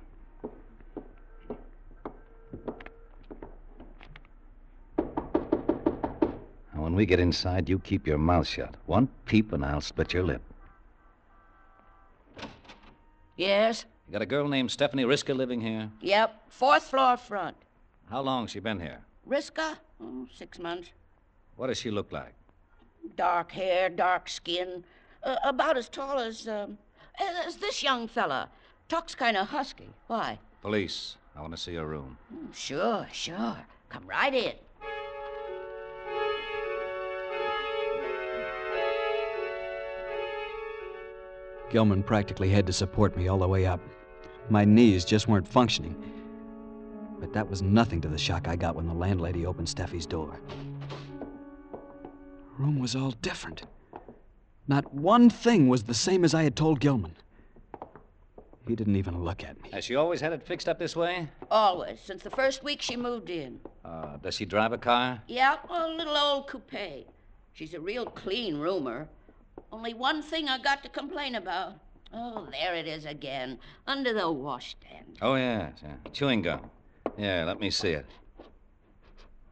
When 6.90 6.96
we 6.96 7.07
get 7.07 7.20
inside, 7.20 7.68
you 7.68 7.79
keep 7.79 8.05
your 8.05 8.18
mouth 8.18 8.48
shut. 8.48 8.74
One 8.87 9.09
peep 9.24 9.53
and 9.53 9.64
I'll 9.64 9.81
split 9.81 10.12
your 10.12 10.24
lip. 10.24 10.42
Yes? 13.37 13.85
You 14.09 14.12
got 14.12 14.22
a 14.22 14.26
girl 14.26 14.48
named 14.48 14.72
Stephanie 14.72 15.05
Riska 15.05 15.33
living 15.37 15.61
here? 15.61 15.88
Yep. 16.00 16.46
Fourth 16.48 16.83
floor 16.83 17.16
front. 17.16 17.57
How 18.11 18.22
long 18.22 18.48
she 18.48 18.59
been 18.59 18.81
here? 18.81 18.98
Riska? 19.29 19.76
Oh, 20.03 20.26
six 20.35 20.59
months. 20.59 20.90
What 21.55 21.68
does 21.68 21.79
she 21.79 21.92
look 21.92 22.11
like? 22.11 22.35
Dark 23.16 23.53
hair, 23.53 23.88
dark 23.88 24.29
skin. 24.29 24.83
Uh, 25.22 25.37
about 25.44 25.76
as 25.79 25.88
tall 25.88 26.18
as, 26.18 26.48
um, 26.48 26.76
as 27.46 27.55
this 27.59 27.85
young 27.85 28.09
fella. 28.09 28.48
Talks 28.88 29.14
kind 29.14 29.37
of 29.37 29.46
husky. 29.46 29.90
Why? 30.09 30.40
Police. 30.61 31.18
I 31.37 31.40
want 31.40 31.55
to 31.55 31.57
see 31.62 31.76
her 31.76 31.87
room. 31.87 32.18
Mm, 32.35 32.53
Sure, 32.53 33.07
sure. 33.12 33.59
Come 33.90 34.09
right 34.09 34.35
in. 34.35 34.55
Gilman 41.70 42.02
practically 42.02 42.50
had 42.50 42.66
to 42.66 42.72
support 42.72 43.16
me 43.16 43.28
all 43.28 43.38
the 43.38 43.48
way 43.48 43.64
up. 43.64 43.80
My 44.48 44.64
knees 44.64 45.04
just 45.04 45.28
weren't 45.28 45.46
functioning. 45.46 45.96
But 47.20 47.33
that 47.33 47.48
was 47.48 47.62
nothing 47.62 48.00
to 48.00 48.09
the 48.09 48.18
shock 48.18 48.48
I 48.48 48.56
got 48.56 48.74
when 48.74 48.87
the 48.87 48.94
landlady 48.94 49.46
opened 49.46 49.68
Steffi's 49.68 50.06
door. 50.06 50.40
The 51.20 52.62
room 52.64 52.78
was 52.80 52.96
all 52.96 53.12
different. 53.22 53.62
Not 54.66 54.92
one 54.92 55.30
thing 55.30 55.68
was 55.68 55.85
the 55.85 55.94
same 55.94 56.24
as 56.24 56.35
I 56.35 56.42
had 56.42 56.56
told 56.56 56.80
Gilman. 56.80 57.14
He 58.66 58.76
didn't 58.76 58.96
even 58.96 59.24
look 59.24 59.42
at 59.42 59.61
me. 59.62 59.70
Has 59.72 59.85
she 59.85 59.96
always 59.96 60.20
had 60.20 60.33
it 60.33 60.46
fixed 60.46 60.68
up 60.68 60.78
this 60.78 60.94
way? 60.94 61.28
Always, 61.50 61.98
since 62.00 62.22
the 62.22 62.30
first 62.30 62.62
week 62.62 62.83
she 62.83 62.96
moved 62.96 63.30
in. 63.30 63.59
Uh, 63.85 64.16
does 64.18 64.35
she 64.35 64.44
drive 64.44 64.72
a 64.72 64.78
car? 64.78 65.22
Yeah, 65.26 65.56
a 65.68 65.88
little 65.88 66.16
old 66.16 66.46
coupe. 66.46 67.06
She's 67.52 67.74
a 67.74 67.80
real 67.80 68.06
clean 68.06 68.59
roomer. 68.59 69.09
Only 69.72 69.94
one 69.94 70.22
thing 70.22 70.48
I 70.48 70.59
got 70.59 70.83
to 70.83 70.88
complain 70.88 71.37
about. 71.37 71.74
Oh, 72.12 72.48
there 72.50 72.74
it 72.74 72.88
is 72.88 73.04
again, 73.04 73.59
under 73.87 74.12
the 74.12 74.30
washstand. 74.30 75.18
Oh, 75.22 75.37
yes. 75.37 75.72
Yeah. 75.83 75.94
Chewing 76.12 76.42
gum. 76.42 76.68
Yeah, 77.16 77.44
let 77.44 77.61
me 77.61 77.70
see 77.70 77.90
it. 77.90 78.06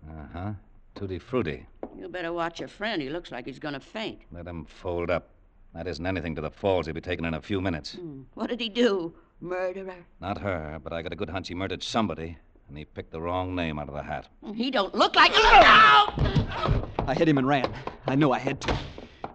Uh 0.09 0.26
huh. 0.33 0.52
Tutti 0.94 1.18
frutti. 1.18 1.66
You 1.96 2.09
better 2.09 2.33
watch 2.33 2.59
your 2.59 2.68
friend. 2.68 3.00
He 3.00 3.09
looks 3.09 3.31
like 3.31 3.46
he's 3.46 3.61
going 3.61 3.74
to 3.74 3.81
faint. 3.81 4.20
Let 4.33 4.46
him 4.46 4.64
fold 4.64 5.11
up. 5.11 5.28
That 5.74 5.87
isn't 5.87 6.04
anything 6.04 6.35
to 6.35 6.40
the 6.40 6.50
falls 6.50 6.87
he'll 6.87 6.94
be 6.94 7.00
taking 7.00 7.24
in 7.24 7.35
a 7.35 7.40
few 7.40 7.61
minutes. 7.61 7.92
Hmm. 7.92 8.22
What 8.35 8.48
did 8.48 8.61
he 8.61 8.68
do? 8.68 9.14
Murderer? 9.40 9.94
Not 10.20 10.38
her, 10.38 10.81
but 10.83 10.92
I 10.92 11.02
got 11.02 11.12
a 11.12 11.16
good 11.16 11.31
hunch 11.31 11.46
he 11.46 11.54
murdered 11.54 11.83
somebody, 11.83 12.37
and 12.68 12.76
he 12.76 12.85
picked 12.85 13.12
the 13.12 13.20
wrong 13.20 13.54
name 13.54 13.78
out 13.78 13.88
of 13.88 13.94
the 13.94 14.02
hat. 14.02 14.26
He 14.54 14.70
don't 14.72 14.94
look 14.94 15.14
like. 15.14 15.31
Look 15.31 15.44
out! 15.44 16.88
I 17.07 17.14
hit 17.14 17.28
him 17.28 17.38
and 17.38 17.46
ran. 17.46 17.72
I 18.07 18.16
knew 18.16 18.33
I 18.33 18.38
had 18.40 18.61
to. 18.62 18.76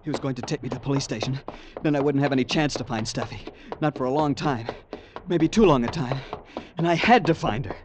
He 0.04 0.10
was 0.10 0.20
going 0.20 0.36
to 0.36 0.42
take 0.42 0.62
me 0.62 0.68
to 0.68 0.76
the 0.76 0.82
police 0.82 1.06
station. 1.06 1.40
Then 1.82 1.96
I 1.96 2.02
wouldn't 2.02 2.22
have 2.22 2.34
any 2.34 2.44
chance 2.44 2.76
to 2.76 2.84
find 2.84 3.08
Steffi. 3.08 3.40
Not 3.80 3.98
for 3.98 4.04
a 4.04 4.12
long 4.12 4.36
time. 4.36 4.68
Maybe 5.30 5.48
too 5.48 5.66
long 5.66 5.86
a 5.86 5.88
time. 5.88 6.18
And 6.78 6.86
I 6.86 6.96
had 6.96 7.26
to 7.28 7.34
find 7.34 7.66
her. 7.66 7.76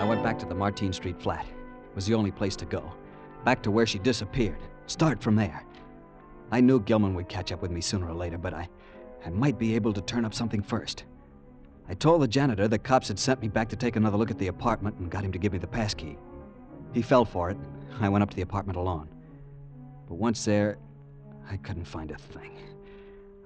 I 0.00 0.04
went 0.08 0.24
back 0.24 0.36
to 0.40 0.46
the 0.46 0.54
Martine 0.54 0.92
Street 0.92 1.22
flat. 1.22 1.46
It 1.46 1.94
was 1.94 2.06
the 2.06 2.14
only 2.14 2.32
place 2.32 2.56
to 2.56 2.64
go. 2.64 2.92
Back 3.44 3.62
to 3.62 3.70
where 3.70 3.86
she 3.86 4.00
disappeared. 4.00 4.58
Start 4.86 5.22
from 5.22 5.36
there. 5.36 5.64
I 6.50 6.60
knew 6.60 6.80
Gilman 6.80 7.14
would 7.14 7.28
catch 7.28 7.52
up 7.52 7.62
with 7.62 7.70
me 7.70 7.80
sooner 7.80 8.08
or 8.08 8.14
later, 8.14 8.38
but 8.38 8.52
I, 8.52 8.68
I 9.24 9.30
might 9.30 9.60
be 9.60 9.76
able 9.76 9.92
to 9.92 10.00
turn 10.00 10.24
up 10.24 10.34
something 10.34 10.62
first. 10.62 11.04
I 11.88 11.94
told 11.94 12.20
the 12.20 12.28
janitor 12.28 12.66
the 12.66 12.78
cops 12.78 13.08
had 13.08 13.18
sent 13.18 13.40
me 13.40 13.48
back 13.48 13.68
to 13.68 13.76
take 13.76 13.96
another 13.96 14.16
look 14.16 14.30
at 14.30 14.38
the 14.38 14.48
apartment 14.48 14.96
and 14.98 15.10
got 15.10 15.24
him 15.24 15.32
to 15.32 15.38
give 15.38 15.52
me 15.52 15.58
the 15.58 15.66
passkey. 15.66 16.18
He 16.92 17.02
fell 17.02 17.24
for 17.24 17.50
it. 17.50 17.56
I 18.00 18.08
went 18.08 18.22
up 18.22 18.30
to 18.30 18.36
the 18.36 18.42
apartment 18.42 18.76
alone. 18.76 19.08
But 20.08 20.16
once 20.16 20.44
there, 20.44 20.78
I 21.48 21.56
couldn't 21.58 21.84
find 21.84 22.10
a 22.10 22.16
thing. 22.16 22.52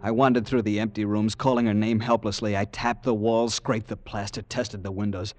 I 0.03 0.11
wandered 0.11 0.46
through 0.46 0.62
the 0.62 0.81
empty 0.81 1.05
rooms, 1.05 1.35
calling 1.35 1.66
her 1.66 1.74
name 1.74 2.00
helplessly. 2.00 2.57
I 2.57 2.64
tapped 2.64 3.03
the 3.03 3.12
walls, 3.12 3.55
scraped 3.55 3.88
the 3.88 3.96
plaster, 3.96 4.40
tested 4.42 4.83
the 4.83 4.90
windows. 4.90 5.35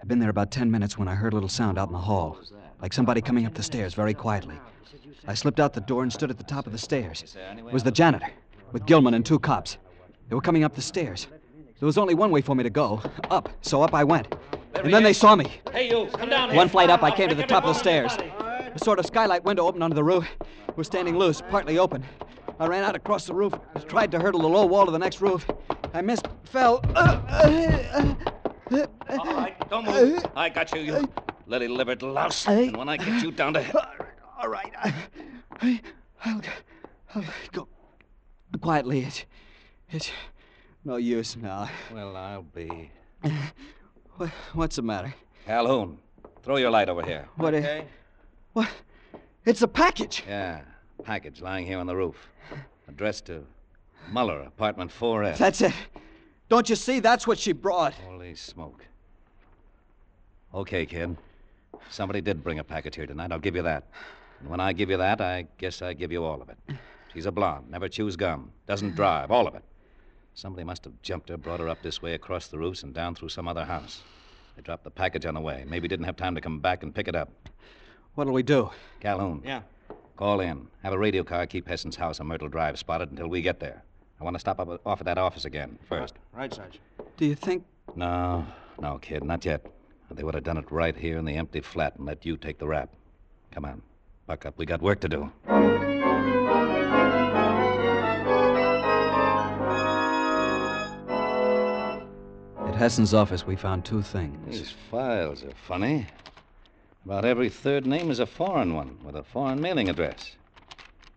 I'd 0.00 0.06
been 0.06 0.20
there 0.20 0.30
about 0.30 0.52
ten 0.52 0.70
minutes 0.70 0.96
when 0.96 1.08
I 1.08 1.14
heard 1.14 1.32
a 1.32 1.36
little 1.36 1.48
sound 1.48 1.76
out 1.76 1.88
in 1.88 1.92
the 1.92 1.98
hall, 1.98 2.38
like 2.80 2.92
somebody 2.92 3.20
coming 3.20 3.46
up 3.46 3.54
the 3.54 3.62
stairs 3.62 3.94
very 3.94 4.14
quietly. 4.14 4.54
I 5.26 5.34
slipped 5.34 5.58
out 5.58 5.72
the 5.72 5.80
door 5.80 6.04
and 6.04 6.12
stood 6.12 6.30
at 6.30 6.38
the 6.38 6.44
top 6.44 6.66
of 6.66 6.72
the 6.72 6.78
stairs. 6.78 7.34
It 7.56 7.64
was 7.64 7.82
the 7.82 7.90
janitor, 7.90 8.30
with 8.70 8.86
Gilman 8.86 9.14
and 9.14 9.26
two 9.26 9.40
cops. 9.40 9.78
They 10.28 10.36
were 10.36 10.40
coming 10.40 10.62
up 10.62 10.74
the 10.74 10.82
stairs. 10.82 11.26
There 11.80 11.86
was 11.86 11.98
only 11.98 12.14
one 12.14 12.30
way 12.30 12.40
for 12.40 12.54
me 12.54 12.62
to 12.62 12.70
go 12.70 13.02
up, 13.30 13.48
so 13.60 13.82
up 13.82 13.94
I 13.94 14.04
went. 14.04 14.32
And 14.74 14.92
then 14.92 15.02
they 15.02 15.12
saw 15.12 15.34
me. 15.36 15.46
Hey, 15.72 15.88
you, 15.88 16.08
come 16.12 16.28
down 16.28 16.50
here. 16.50 16.56
One 16.56 16.68
flight 16.68 16.90
up, 16.90 17.02
I 17.02 17.10
came 17.10 17.28
to 17.28 17.34
the 17.34 17.46
top 17.46 17.64
of 17.64 17.74
the 17.74 17.78
stairs. 17.78 18.12
A 18.16 18.78
sort 18.78 18.98
of 18.98 19.06
skylight 19.06 19.44
window 19.44 19.66
opened 19.66 19.82
onto 19.82 19.94
the 19.94 20.04
roof. 20.04 20.26
It 20.68 20.76
was 20.76 20.86
standing 20.86 21.16
loose, 21.16 21.42
partly 21.50 21.78
open. 21.78 22.04
I 22.58 22.66
ran 22.66 22.84
out 22.84 22.94
across 22.94 23.26
the 23.26 23.34
roof, 23.34 23.54
tried 23.88 24.10
to 24.12 24.18
hurdle 24.18 24.40
the 24.40 24.48
low 24.48 24.66
wall 24.66 24.86
to 24.86 24.92
the 24.92 24.98
next 24.98 25.20
roof. 25.20 25.46
I 25.92 26.00
missed, 26.00 26.28
fell. 26.44 26.80
Uh, 26.94 27.20
uh, 27.28 28.14
uh, 28.70 28.86
all 29.10 29.34
right, 29.34 29.70
don't 29.70 29.84
move. 29.84 30.24
I 30.34 30.48
got 30.48 30.72
you, 30.74 30.80
you 30.80 31.08
lily 31.46 31.68
livered 31.68 32.02
louse. 32.02 32.46
And 32.48 32.76
when 32.76 32.88
I 32.88 32.96
get 32.96 33.22
you 33.22 33.30
down 33.30 33.54
to. 33.54 33.62
hell. 33.62 33.86
All 34.40 34.48
right. 34.48 34.72
I, 34.82 34.94
I, 35.60 35.80
I'll, 36.24 36.40
I'll 37.14 37.24
go 37.52 37.68
quietly. 38.60 39.00
It's, 39.04 39.24
it's 39.90 40.10
no 40.84 40.96
use 40.96 41.36
now. 41.36 41.68
Well, 41.92 42.16
I'll 42.16 42.42
be. 42.42 42.90
What, 44.16 44.30
what's 44.52 44.76
the 44.76 44.82
matter? 44.82 45.12
Calhoun, 45.44 45.98
throw 46.44 46.56
your 46.56 46.70
light 46.70 46.88
over 46.88 47.02
here. 47.02 47.26
What? 47.34 47.52
uh, 47.52 47.82
what? 48.52 48.68
It's 49.44 49.62
a 49.62 49.66
package. 49.66 50.22
Yeah, 50.28 50.60
package 51.02 51.40
lying 51.40 51.66
here 51.66 51.78
on 51.78 51.88
the 51.88 51.96
roof. 51.96 52.28
Addressed 52.86 53.24
to 53.26 53.44
Muller, 54.12 54.42
apartment 54.42 54.92
4F. 54.92 55.36
That's 55.36 55.62
it. 55.62 55.72
Don't 56.48 56.70
you 56.70 56.76
see? 56.76 57.00
That's 57.00 57.26
what 57.26 57.40
she 57.40 57.50
brought. 57.50 57.94
Holy 57.94 58.36
smoke. 58.36 58.86
Okay, 60.54 60.86
kid. 60.86 61.16
Somebody 61.90 62.20
did 62.20 62.44
bring 62.44 62.60
a 62.60 62.64
package 62.64 62.94
here 62.94 63.06
tonight. 63.06 63.32
I'll 63.32 63.40
give 63.40 63.56
you 63.56 63.62
that. 63.62 63.88
And 64.40 64.48
when 64.48 64.60
I 64.60 64.72
give 64.72 64.90
you 64.90 64.96
that, 64.98 65.20
I 65.20 65.46
guess 65.58 65.82
I 65.82 65.92
give 65.92 66.12
you 66.12 66.22
all 66.22 66.40
of 66.40 66.48
it. 66.48 66.58
She's 67.12 67.26
a 67.26 67.32
blonde, 67.32 67.68
never 67.68 67.88
chews 67.88 68.14
gum, 68.14 68.52
doesn't 68.68 68.94
drive, 68.94 69.32
all 69.32 69.48
of 69.48 69.56
it. 69.56 69.64
Somebody 70.34 70.64
must 70.64 70.84
have 70.84 71.00
jumped 71.02 71.28
her, 71.28 71.36
brought 71.36 71.60
her 71.60 71.68
up 71.68 71.80
this 71.82 72.02
way 72.02 72.14
across 72.14 72.48
the 72.48 72.58
roofs 72.58 72.82
and 72.82 72.92
down 72.92 73.14
through 73.14 73.28
some 73.28 73.46
other 73.46 73.64
house. 73.64 74.02
They 74.56 74.62
dropped 74.62 74.84
the 74.84 74.90
package 74.90 75.26
on 75.26 75.34
the 75.34 75.40
way. 75.40 75.64
Maybe 75.66 75.88
didn't 75.88 76.06
have 76.06 76.16
time 76.16 76.34
to 76.34 76.40
come 76.40 76.58
back 76.60 76.82
and 76.82 76.94
pick 76.94 77.08
it 77.08 77.14
up. 77.14 77.30
What'll 78.14 78.32
we 78.32 78.42
do? 78.42 78.70
Calhoun. 79.00 79.42
Yeah. 79.44 79.62
Call 80.16 80.40
in. 80.40 80.68
Have 80.82 80.92
a 80.92 80.98
radio 80.98 81.24
car 81.24 81.46
keep 81.46 81.66
Hessen's 81.66 81.96
house 81.96 82.20
on 82.20 82.26
Myrtle 82.26 82.48
Drive 82.48 82.78
spotted 82.78 83.10
until 83.10 83.28
we 83.28 83.42
get 83.42 83.58
there. 83.58 83.82
I 84.20 84.24
want 84.24 84.34
to 84.34 84.40
stop 84.40 84.60
up 84.60 84.80
off 84.86 85.00
at 85.00 85.06
that 85.06 85.18
office 85.18 85.44
again 85.44 85.78
first. 85.88 86.14
Right, 86.32 86.52
Sarge. 86.52 86.78
Do 87.16 87.26
you 87.26 87.34
think? 87.34 87.64
No, 87.96 88.46
no, 88.80 88.98
kid, 88.98 89.24
not 89.24 89.44
yet. 89.44 89.66
They 90.10 90.22
would 90.22 90.34
have 90.34 90.44
done 90.44 90.56
it 90.58 90.70
right 90.70 90.96
here 90.96 91.18
in 91.18 91.24
the 91.24 91.34
empty 91.34 91.60
flat 91.60 91.96
and 91.96 92.06
let 92.06 92.24
you 92.24 92.36
take 92.36 92.58
the 92.58 92.66
rap. 92.66 92.90
Come 93.50 93.64
on, 93.64 93.82
buck 94.26 94.46
up. 94.46 94.56
We 94.56 94.66
got 94.66 94.80
work 94.80 95.00
to 95.00 95.08
do. 95.08 95.93
At 102.74 102.80
Hessen's 102.80 103.14
office, 103.14 103.46
we 103.46 103.54
found 103.54 103.84
two 103.84 104.02
things. 104.02 104.58
These 104.58 104.74
files 104.90 105.44
are 105.44 105.54
funny. 105.68 106.08
About 107.04 107.24
every 107.24 107.48
third 107.48 107.86
name 107.86 108.10
is 108.10 108.18
a 108.18 108.26
foreign 108.26 108.74
one 108.74 108.98
with 109.04 109.14
a 109.14 109.22
foreign 109.22 109.60
mailing 109.60 109.88
address. 109.88 110.34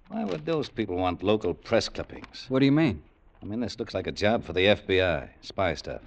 Why 0.09 0.23
would 0.23 0.45
those 0.45 0.69
people 0.69 0.97
want 0.97 1.23
local 1.23 1.55
press 1.55 1.89
clippings? 1.89 2.45
What 2.47 2.59
do 2.59 2.65
you 2.65 2.71
mean? 2.71 3.01
I 3.41 3.45
mean, 3.45 3.59
this 3.59 3.79
looks 3.79 3.95
like 3.95 4.05
a 4.05 4.11
job 4.11 4.45
for 4.45 4.53
the 4.53 4.67
FBI, 4.67 5.29
spy 5.41 5.73
stuff. 5.73 6.03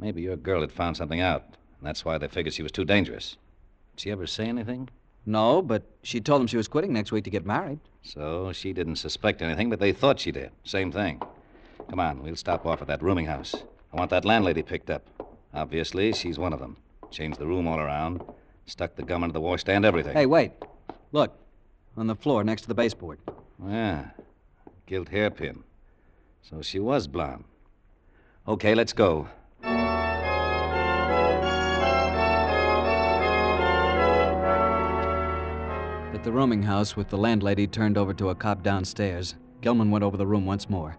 Maybe 0.00 0.22
your 0.22 0.34
girl 0.34 0.62
had 0.62 0.72
found 0.72 0.96
something 0.96 1.20
out, 1.20 1.44
and 1.44 1.86
that's 1.86 2.04
why 2.04 2.18
they 2.18 2.26
figured 2.26 2.52
she 2.52 2.64
was 2.64 2.72
too 2.72 2.84
dangerous. 2.84 3.36
Did 3.94 4.00
she 4.00 4.10
ever 4.10 4.26
say 4.26 4.46
anything? 4.46 4.88
No, 5.26 5.62
but 5.62 5.84
she 6.02 6.20
told 6.20 6.40
them 6.40 6.48
she 6.48 6.56
was 6.56 6.66
quitting 6.66 6.92
next 6.92 7.12
week 7.12 7.22
to 7.22 7.30
get 7.30 7.46
married. 7.46 7.78
So 8.02 8.52
she 8.52 8.72
didn't 8.72 8.96
suspect 8.96 9.42
anything, 9.42 9.70
but 9.70 9.78
they 9.78 9.92
thought 9.92 10.18
she 10.18 10.32
did. 10.32 10.50
Same 10.64 10.90
thing. 10.90 11.22
Come 11.88 12.00
on, 12.00 12.20
we'll 12.20 12.34
stop 12.34 12.66
off 12.66 12.82
at 12.82 12.88
that 12.88 13.00
rooming 13.00 13.26
house. 13.26 13.54
I 13.96 13.98
want 13.98 14.10
that 14.10 14.26
landlady 14.26 14.62
picked 14.62 14.90
up. 14.90 15.08
Obviously, 15.54 16.12
she's 16.12 16.38
one 16.38 16.52
of 16.52 16.60
them. 16.60 16.76
Changed 17.10 17.38
the 17.38 17.46
room 17.46 17.66
all 17.66 17.80
around, 17.80 18.22
stuck 18.66 18.94
the 18.94 19.02
gum 19.02 19.24
into 19.24 19.32
the 19.32 19.40
washstand, 19.40 19.86
everything. 19.86 20.12
Hey, 20.12 20.26
wait. 20.26 20.52
Look, 21.12 21.34
on 21.96 22.06
the 22.06 22.14
floor 22.14 22.44
next 22.44 22.60
to 22.62 22.68
the 22.68 22.74
baseboard. 22.74 23.18
Yeah, 23.66 24.10
gilt 24.84 25.08
hairpin. 25.08 25.64
So 26.42 26.60
she 26.60 26.78
was 26.78 27.06
blonde. 27.06 27.44
Okay, 28.46 28.74
let's 28.74 28.92
go. 28.92 29.28
At 36.12 36.22
the 36.22 36.32
rooming 36.32 36.62
house, 36.62 36.96
with 36.96 37.08
the 37.08 37.16
landlady 37.16 37.66
turned 37.66 37.96
over 37.96 38.12
to 38.12 38.28
a 38.28 38.34
cop 38.34 38.62
downstairs, 38.62 39.36
Gilman 39.62 39.90
went 39.90 40.04
over 40.04 40.18
the 40.18 40.26
room 40.26 40.44
once 40.44 40.68
more. 40.68 40.98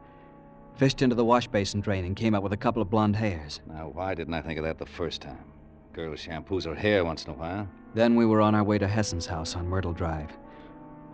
Fished 0.78 1.02
into 1.02 1.16
the 1.16 1.26
wash 1.26 1.48
basin 1.48 1.82
drain 1.82 2.06
and 2.06 2.16
came 2.16 2.36
out 2.36 2.44
with 2.44 2.54
a 2.54 2.58
couple 2.58 2.84
of 2.84 2.90
blonde 2.90 3.16
hairs. 3.16 3.62
Now, 3.68 3.90
why 3.92 4.14
didn't 4.14 4.36
I 4.36 4.44
think 4.44 4.60
of 4.60 4.66
that 4.66 4.78
the 4.78 4.86
first 4.86 5.22
time? 5.22 5.44
Girl 5.92 6.14
shampoos 6.14 6.66
her 6.66 6.76
hair 6.76 7.04
once 7.04 7.26
in 7.26 7.32
a 7.32 7.34
while. 7.34 7.68
Then 7.96 8.16
we 8.16 8.28
were 8.28 8.42
on 8.42 8.54
our 8.54 8.64
way 8.64 8.78
to 8.78 8.88
Hessen's 8.88 9.26
house 9.26 9.56
on 9.56 9.68
Myrtle 9.68 9.94
Drive. 9.94 10.30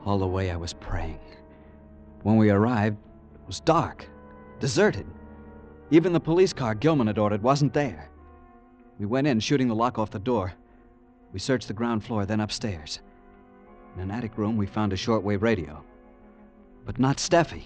All 0.05 0.17
the 0.17 0.27
way 0.27 0.51
I 0.51 0.57
was 0.57 0.73
praying. 0.73 1.19
When 2.23 2.35
we 2.35 2.49
arrived, 2.49 2.97
it 3.35 3.47
was 3.47 3.61
dark, 3.61 4.05
deserted. 4.59 5.05
Even 5.91 6.11
the 6.11 6.19
police 6.19 6.51
car 6.51 6.75
Gilman 6.75 7.07
had 7.07 7.17
ordered 7.17 7.41
wasn't 7.41 7.73
there. 7.73 8.09
We 8.99 9.05
went 9.05 9.27
in, 9.27 9.39
shooting 9.39 9.69
the 9.69 9.75
lock 9.75 9.97
off 9.97 10.11
the 10.11 10.19
door. 10.19 10.51
We 11.31 11.39
searched 11.39 11.69
the 11.69 11.73
ground 11.73 12.03
floor, 12.03 12.25
then 12.25 12.41
upstairs. 12.41 12.99
In 13.95 14.01
an 14.01 14.11
attic 14.11 14.37
room, 14.37 14.57
we 14.57 14.65
found 14.65 14.91
a 14.91 14.97
shortwave 14.97 15.41
radio. 15.41 15.81
But 16.85 16.99
not 16.99 17.17
Steffi. 17.17 17.63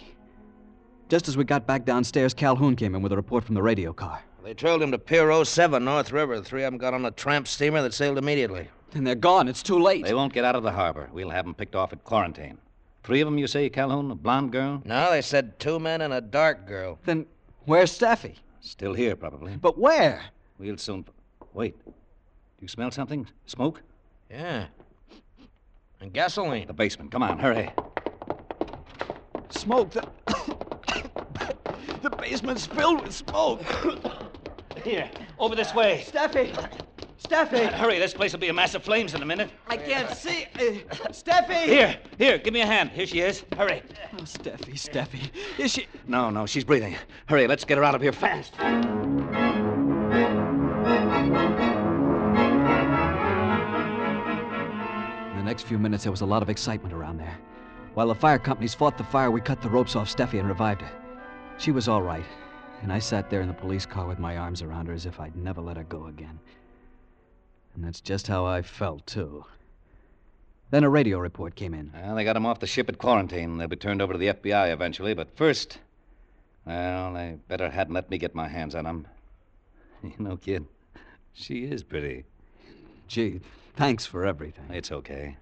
Just 1.10 1.30
as 1.30 1.38
we 1.38 1.46
got 1.46 1.66
back 1.66 1.86
downstairs, 1.86 2.34
Calhoun 2.34 2.76
came 2.76 2.94
in 2.94 3.02
with 3.02 3.14
a 3.14 3.16
report 3.16 3.46
from 3.46 3.56
the 3.56 3.62
radio 3.62 3.94
car. 3.94 4.22
They 4.44 4.54
trailed 4.54 4.82
him 4.82 4.92
to 4.92 4.98
Pier 4.98 5.44
07, 5.44 5.84
North 5.84 6.12
River. 6.12 6.38
The 6.38 6.44
three 6.44 6.64
of 6.64 6.72
them 6.72 6.78
got 6.78 6.94
on 6.94 7.06
a 7.06 7.12
tramp 7.12 7.48
steamer 7.48 7.82
that 7.82 7.94
sailed 7.94 8.18
immediately. 8.18 8.68
And 8.94 9.08
they're 9.08 9.16
gone. 9.16 9.48
It's 9.48 9.64
too 9.64 9.80
late. 9.80 10.04
They 10.04 10.14
won't 10.14 10.34
get 10.34 10.44
out 10.44 10.56
of 10.56 10.64
the 10.64 10.72
harbor. 10.72 11.10
We'll 11.14 11.30
have 11.30 11.46
them 11.46 11.54
picked 11.54 11.76
off 11.76 11.94
at 11.94 12.04
quarantine. 12.04 12.58
Three 13.04 13.22
of 13.22 13.28
them, 13.28 13.38
you 13.38 13.48
say, 13.48 13.70
Calhoun? 13.70 14.12
A 14.12 14.16
blonde 14.16 14.52
girl? 14.52 14.82
No, 14.84 15.12
they 15.12 15.22
said 15.22 15.58
two 15.60 15.80
men 15.80 16.02
and 16.02 16.14
a 16.14 16.20
dark 16.20 16.68
girl. 16.68 17.00
Then 17.06 17.26
where's 17.66 17.98
Steffi? 17.98 18.36
Still 18.60 18.94
here, 18.94 19.16
probably. 19.16 19.56
But 19.56 19.78
where? 19.78 20.22
We'll 20.60 20.78
soon. 20.78 21.06
Wait. 21.54 21.76
Do 21.86 21.94
you 22.62 22.68
smell 22.68 22.92
something? 22.92 23.28
Smoke? 23.46 23.82
Yeah. 24.30 24.66
And 26.02 26.12
gasoline. 26.12 26.68
The 26.68 26.74
basement. 26.74 27.12
Come 27.12 27.24
on, 27.24 27.40
hurry. 27.40 27.72
Smoke. 29.50 29.92
The, 29.92 30.08
the 30.26 30.27
basement's 32.30 32.66
filled 32.66 33.02
with 33.04 33.16
smoke. 33.16 33.62
Here, 34.84 35.10
over 35.40 35.56
this 35.56 35.74
way. 35.74 36.04
Steffi! 36.06 36.54
Steffi! 37.24 37.72
hurry, 37.72 38.00
this 38.00 38.14
place 38.14 38.34
will 38.34 38.42
be 38.42 38.50
a 38.50 38.54
mass 38.54 38.76
of 38.76 38.84
flames 38.84 39.14
in 39.14 39.22
a 39.22 39.26
minute. 39.26 39.50
I 39.68 39.78
can't 39.78 40.10
see. 40.10 40.46
Uh, 40.56 40.74
Steffi! 41.12 41.64
Here, 41.64 41.98
here, 42.18 42.38
give 42.38 42.54
me 42.54 42.60
a 42.62 42.66
hand. 42.66 42.90
Here 42.90 43.08
she 43.08 43.22
is. 43.22 43.46
Hurry. 43.56 43.82
Oh, 44.14 44.24
Steffi, 44.24 44.74
Steffi. 44.74 45.32
Is 45.58 45.72
she. 45.72 45.88
No, 46.06 46.30
no, 46.30 46.46
she's 46.46 46.66
breathing. 46.66 46.98
Hurry, 47.28 47.48
let's 47.48 47.64
get 47.64 47.78
her 47.78 47.84
out 47.86 47.96
of 47.96 48.02
here 48.02 48.12
fast. 48.12 48.54
In 48.60 48.82
the 55.38 55.44
next 55.46 55.64
few 55.64 55.78
minutes, 55.78 56.04
there 56.04 56.12
was 56.12 56.22
a 56.22 56.26
lot 56.26 56.42
of 56.42 56.50
excitement 56.50 56.94
around 56.94 57.20
there. 57.20 57.38
While 57.94 58.10
the 58.10 58.16
fire 58.16 58.38
companies 58.38 58.74
fought 58.74 58.98
the 58.98 59.06
fire, 59.06 59.32
we 59.32 59.40
cut 59.40 59.62
the 59.62 59.70
ropes 59.70 59.96
off 59.96 60.14
Steffi 60.14 60.40
and 60.40 60.50
revived 60.50 60.82
her. 60.82 61.07
She 61.60 61.72
was 61.72 61.88
all 61.88 62.04
right, 62.04 62.26
and 62.84 62.94
I 62.94 63.00
sat 63.00 63.30
there 63.30 63.42
in 63.42 63.48
the 63.48 63.54
police 63.54 63.86
car 63.86 64.06
with 64.06 64.20
my 64.20 64.38
arms 64.38 64.62
around 64.62 64.86
her 64.88 64.94
as 64.94 65.08
if 65.08 65.20
I'd 65.20 65.36
never 65.36 65.60
let 65.60 65.76
her 65.76 65.84
go 65.84 66.06
again. 66.06 66.40
And 67.74 67.84
that's 67.84 68.00
just 68.00 68.28
how 68.28 68.46
I 68.46 68.62
felt, 68.62 69.06
too. 69.08 69.44
Then 70.70 70.84
a 70.84 70.90
radio 70.90 71.18
report 71.18 71.56
came 71.56 71.74
in. 71.74 71.92
Well, 71.94 72.16
they 72.16 72.24
got 72.24 72.36
him 72.38 72.46
off 72.46 72.60
the 72.60 72.68
ship 72.68 72.90
at 72.90 73.00
quarantine. 73.00 73.58
They'll 73.58 73.68
be 73.68 73.76
turned 73.76 74.02
over 74.02 74.14
to 74.14 74.20
the 74.20 74.34
FBI 74.34 74.72
eventually, 74.72 75.14
but 75.14 75.36
first. 75.36 75.80
Well, 76.66 77.14
they 77.14 77.38
better 77.48 77.70
hadn't 77.70 77.94
let 77.94 78.10
me 78.12 78.18
get 78.18 78.36
my 78.36 78.48
hands 78.48 78.76
on 78.76 78.86
him. 78.86 79.08
You 80.04 80.14
know, 80.20 80.38
kid, 80.38 80.64
she 81.34 81.64
is 81.66 81.84
pretty. 81.84 82.24
Gee, 83.08 83.42
thanks 83.76 84.06
for 84.06 84.28
everything. 84.28 84.70
It's 84.70 84.92
okay. 84.92 85.38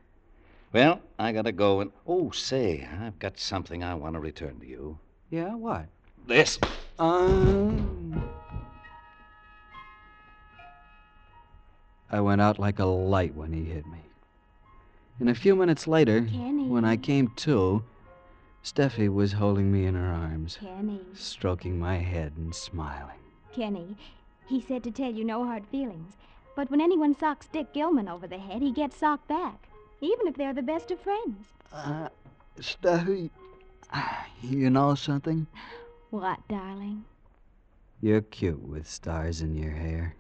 Well, 0.72 1.02
I 1.20 1.34
gotta 1.34 1.52
go 1.52 1.82
and. 1.82 1.92
Oh, 2.08 2.32
say, 2.32 2.88
I've 3.02 3.20
got 3.20 3.38
something 3.38 3.84
I 3.84 3.96
want 3.96 4.14
to 4.14 4.22
return 4.22 4.62
to 4.62 4.66
you. 4.66 4.98
Yeah, 5.30 5.56
what? 5.56 5.88
This. 6.28 6.60
Um. 6.98 8.24
I 12.12 12.20
went 12.22 12.42
out 12.42 12.58
like 12.60 12.80
a 12.80 12.86
light 12.86 13.36
when 13.36 13.54
he 13.54 13.66
hit 13.66 13.86
me. 13.86 14.00
And 15.20 15.30
a 15.30 15.36
few 15.36 15.56
minutes 15.56 15.88
later, 15.88 16.22
Kenny. 16.22 16.68
when 16.68 16.86
I 16.86 16.98
came 16.98 17.30
to, 17.38 17.84
Steffi 18.64 19.14
was 19.14 19.34
holding 19.34 19.72
me 19.72 19.86
in 19.86 19.96
her 19.96 20.12
arms, 20.12 20.58
Kenny. 20.60 21.02
stroking 21.14 21.80
my 21.80 21.98
head 21.98 22.34
and 22.38 22.54
smiling. 22.54 23.20
Kenny, 23.54 23.96
he 24.48 24.60
said 24.62 24.84
to 24.84 24.92
tell 24.92 25.12
you 25.12 25.24
no 25.24 25.46
hard 25.46 25.66
feelings. 25.68 26.14
But 26.56 26.72
when 26.72 26.82
anyone 26.82 27.16
socks 27.16 27.48
Dick 27.52 27.74
Gilman 27.74 28.08
over 28.08 28.28
the 28.28 28.38
head, 28.38 28.62
he 28.62 28.72
gets 28.72 28.98
socked 28.98 29.28
back, 29.28 29.68
even 30.02 30.28
if 30.28 30.36
they're 30.36 30.54
the 30.54 30.62
best 30.62 30.92
of 30.92 31.00
friends. 31.00 31.48
Uh, 31.72 32.10
Steffi, 32.60 33.30
you 34.42 34.70
know 34.70 34.96
something? 34.96 35.48
What, 36.16 36.48
darling? 36.48 37.04
You're 38.00 38.22
cute 38.22 38.66
with 38.66 38.90
stars 38.90 39.42
in 39.42 39.54
your 39.54 39.72
hair. 39.72 40.16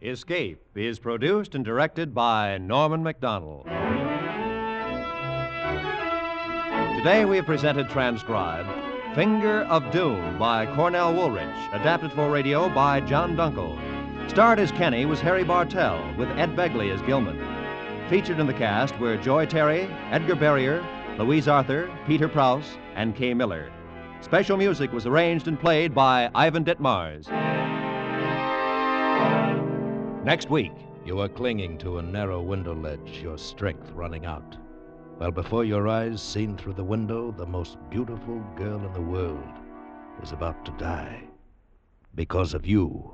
Escape 0.00 0.62
is 0.74 0.98
produced 0.98 1.54
and 1.54 1.66
directed 1.66 2.14
by 2.14 2.56
Norman 2.56 3.02
Macdonnell. 3.02 3.64
Today 6.96 7.26
we 7.26 7.36
have 7.36 7.44
presented 7.44 7.90
transcribed 7.90 8.70
Finger 9.14 9.64
of 9.64 9.90
Doom 9.92 10.38
by 10.38 10.64
Cornell 10.74 11.12
Woolrich, 11.12 11.74
adapted 11.74 12.10
for 12.12 12.30
radio 12.30 12.70
by 12.70 13.02
John 13.02 13.36
Dunkel. 13.36 13.87
Starred 14.28 14.60
as 14.60 14.70
Kenny 14.72 15.04
was 15.04 15.20
Harry 15.20 15.42
Bartell, 15.42 16.14
with 16.16 16.28
Ed 16.38 16.54
Begley 16.54 16.92
as 16.92 17.02
Gilman. 17.02 17.38
Featured 18.08 18.38
in 18.38 18.46
the 18.46 18.54
cast 18.54 18.96
were 19.00 19.16
Joy 19.16 19.46
Terry, 19.46 19.88
Edgar 20.10 20.36
Barrier, 20.36 20.84
Louise 21.18 21.48
Arthur, 21.48 21.90
Peter 22.06 22.28
Prouse, 22.28 22.76
and 22.94 23.16
Kay 23.16 23.34
Miller. 23.34 23.72
Special 24.20 24.56
music 24.56 24.92
was 24.92 25.06
arranged 25.06 25.48
and 25.48 25.58
played 25.58 25.94
by 25.94 26.30
Ivan 26.34 26.64
Ditmars. 26.64 27.28
Next 30.24 30.50
week, 30.50 30.72
You 31.08 31.20
are 31.20 31.28
clinging 31.30 31.78
to 31.78 31.96
a 31.96 32.02
narrow 32.02 32.42
window 32.42 32.74
ledge, 32.74 33.20
your 33.22 33.38
strength 33.38 33.90
running 33.92 34.26
out. 34.26 34.58
While 35.16 35.30
before 35.30 35.64
your 35.64 35.88
eyes, 35.88 36.20
seen 36.20 36.54
through 36.54 36.74
the 36.74 36.84
window, 36.84 37.32
the 37.32 37.46
most 37.46 37.78
beautiful 37.88 38.38
girl 38.54 38.84
in 38.84 38.92
the 38.92 39.00
world 39.00 39.54
is 40.22 40.32
about 40.32 40.66
to 40.66 40.72
die. 40.72 41.22
Because 42.14 42.52
of 42.52 42.66
you. 42.66 43.10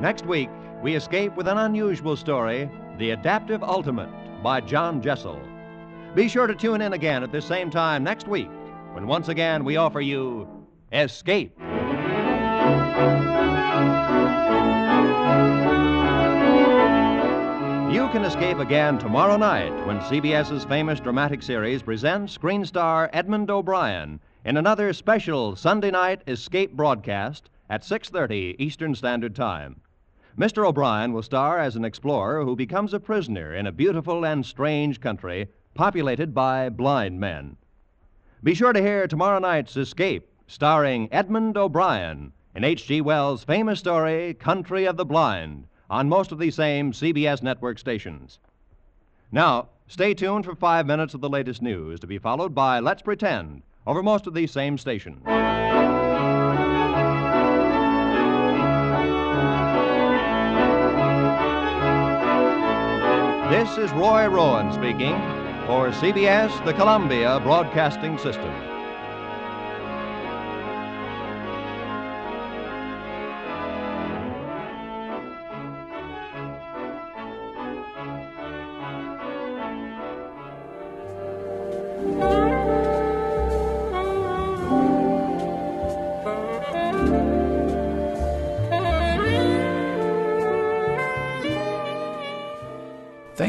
Next 0.00 0.26
week, 0.26 0.50
we 0.82 0.94
escape 0.94 1.36
with 1.36 1.48
an 1.48 1.58
unusual 1.58 2.16
story 2.16 2.70
The 2.98 3.10
Adaptive 3.10 3.62
Ultimate 3.62 4.08
by 4.42 4.60
John 4.60 5.02
Jessel. 5.02 5.40
Be 6.14 6.28
sure 6.28 6.46
to 6.46 6.54
tune 6.54 6.80
in 6.80 6.92
again 6.92 7.22
at 7.22 7.32
this 7.32 7.44
same 7.44 7.70
time 7.70 8.04
next 8.04 8.28
week 8.28 8.48
when 8.92 9.06
once 9.06 9.28
again 9.28 9.64
we 9.64 9.76
offer 9.76 10.00
you 10.00 10.48
Escape. 10.92 11.58
You 17.90 18.08
can 18.08 18.24
escape 18.24 18.58
again 18.58 18.98
tomorrow 18.98 19.36
night 19.36 19.70
when 19.86 20.00
CBS's 20.00 20.64
famous 20.64 20.98
dramatic 20.98 21.40
series 21.40 21.82
presents 21.82 22.32
screen 22.32 22.64
star 22.64 23.08
Edmond 23.12 23.48
O'Brien 23.48 24.18
in 24.44 24.56
another 24.56 24.92
special 24.92 25.54
Sunday 25.54 25.92
night 25.92 26.20
escape 26.26 26.72
broadcast 26.72 27.48
at 27.70 27.84
6:30 27.84 28.56
Eastern 28.58 28.94
Standard 28.96 29.36
Time. 29.36 29.80
Mr. 30.36 30.66
O'Brien 30.66 31.12
will 31.12 31.22
star 31.22 31.60
as 31.60 31.76
an 31.76 31.84
explorer 31.84 32.44
who 32.44 32.56
becomes 32.56 32.92
a 32.92 32.98
prisoner 32.98 33.54
in 33.54 33.68
a 33.68 33.72
beautiful 33.72 34.26
and 34.26 34.44
strange 34.44 35.00
country 35.00 35.48
populated 35.74 36.34
by 36.34 36.68
blind 36.68 37.20
men. 37.20 37.56
Be 38.42 38.52
sure 38.54 38.72
to 38.72 38.82
hear 38.82 39.06
tomorrow 39.06 39.38
night's 39.38 39.76
Escape, 39.76 40.28
starring 40.48 41.08
Edmond 41.12 41.56
O'Brien 41.56 42.32
in 42.52 42.64
H.G. 42.64 43.00
Wells' 43.02 43.44
famous 43.44 43.78
story, 43.78 44.34
Country 44.34 44.86
of 44.86 44.96
the 44.96 45.06
Blind, 45.06 45.68
on 45.88 46.08
most 46.08 46.32
of 46.32 46.38
these 46.38 46.54
same 46.54 46.92
CBS 46.92 47.42
network 47.42 47.78
stations. 47.78 48.38
Now, 49.32 49.68
stay 49.86 50.14
tuned 50.14 50.44
for 50.44 50.54
five 50.54 50.86
minutes 50.86 51.14
of 51.14 51.20
the 51.20 51.28
latest 51.28 51.62
news 51.62 52.00
to 52.00 52.06
be 52.06 52.18
followed 52.18 52.54
by 52.54 52.80
Let's 52.80 53.02
Pretend 53.02 53.62
over 53.86 54.02
most 54.02 54.26
of 54.26 54.34
these 54.34 54.50
same 54.50 54.78
stations. 54.78 55.22
This 63.48 63.78
is 63.78 63.92
Roy 63.92 64.26
Rowan 64.26 64.72
speaking 64.72 65.14
for 65.66 65.90
CBS, 65.90 66.64
the 66.64 66.74
Columbia 66.74 67.40
Broadcasting 67.40 68.18
System. 68.18 68.75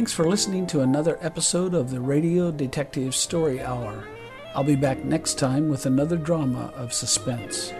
Thanks 0.07 0.15
for 0.15 0.29
listening 0.29 0.65
to 0.67 0.79
another 0.79 1.17
episode 1.19 1.73
of 1.73 1.91
the 1.91 1.99
Radio 1.99 2.49
Detective 2.49 3.13
Story 3.13 3.59
Hour. 3.59 4.05
I'll 4.55 4.63
be 4.63 4.77
back 4.77 5.03
next 5.03 5.33
time 5.33 5.67
with 5.67 5.85
another 5.85 6.15
drama 6.15 6.71
of 6.77 6.93
suspense. 6.93 7.73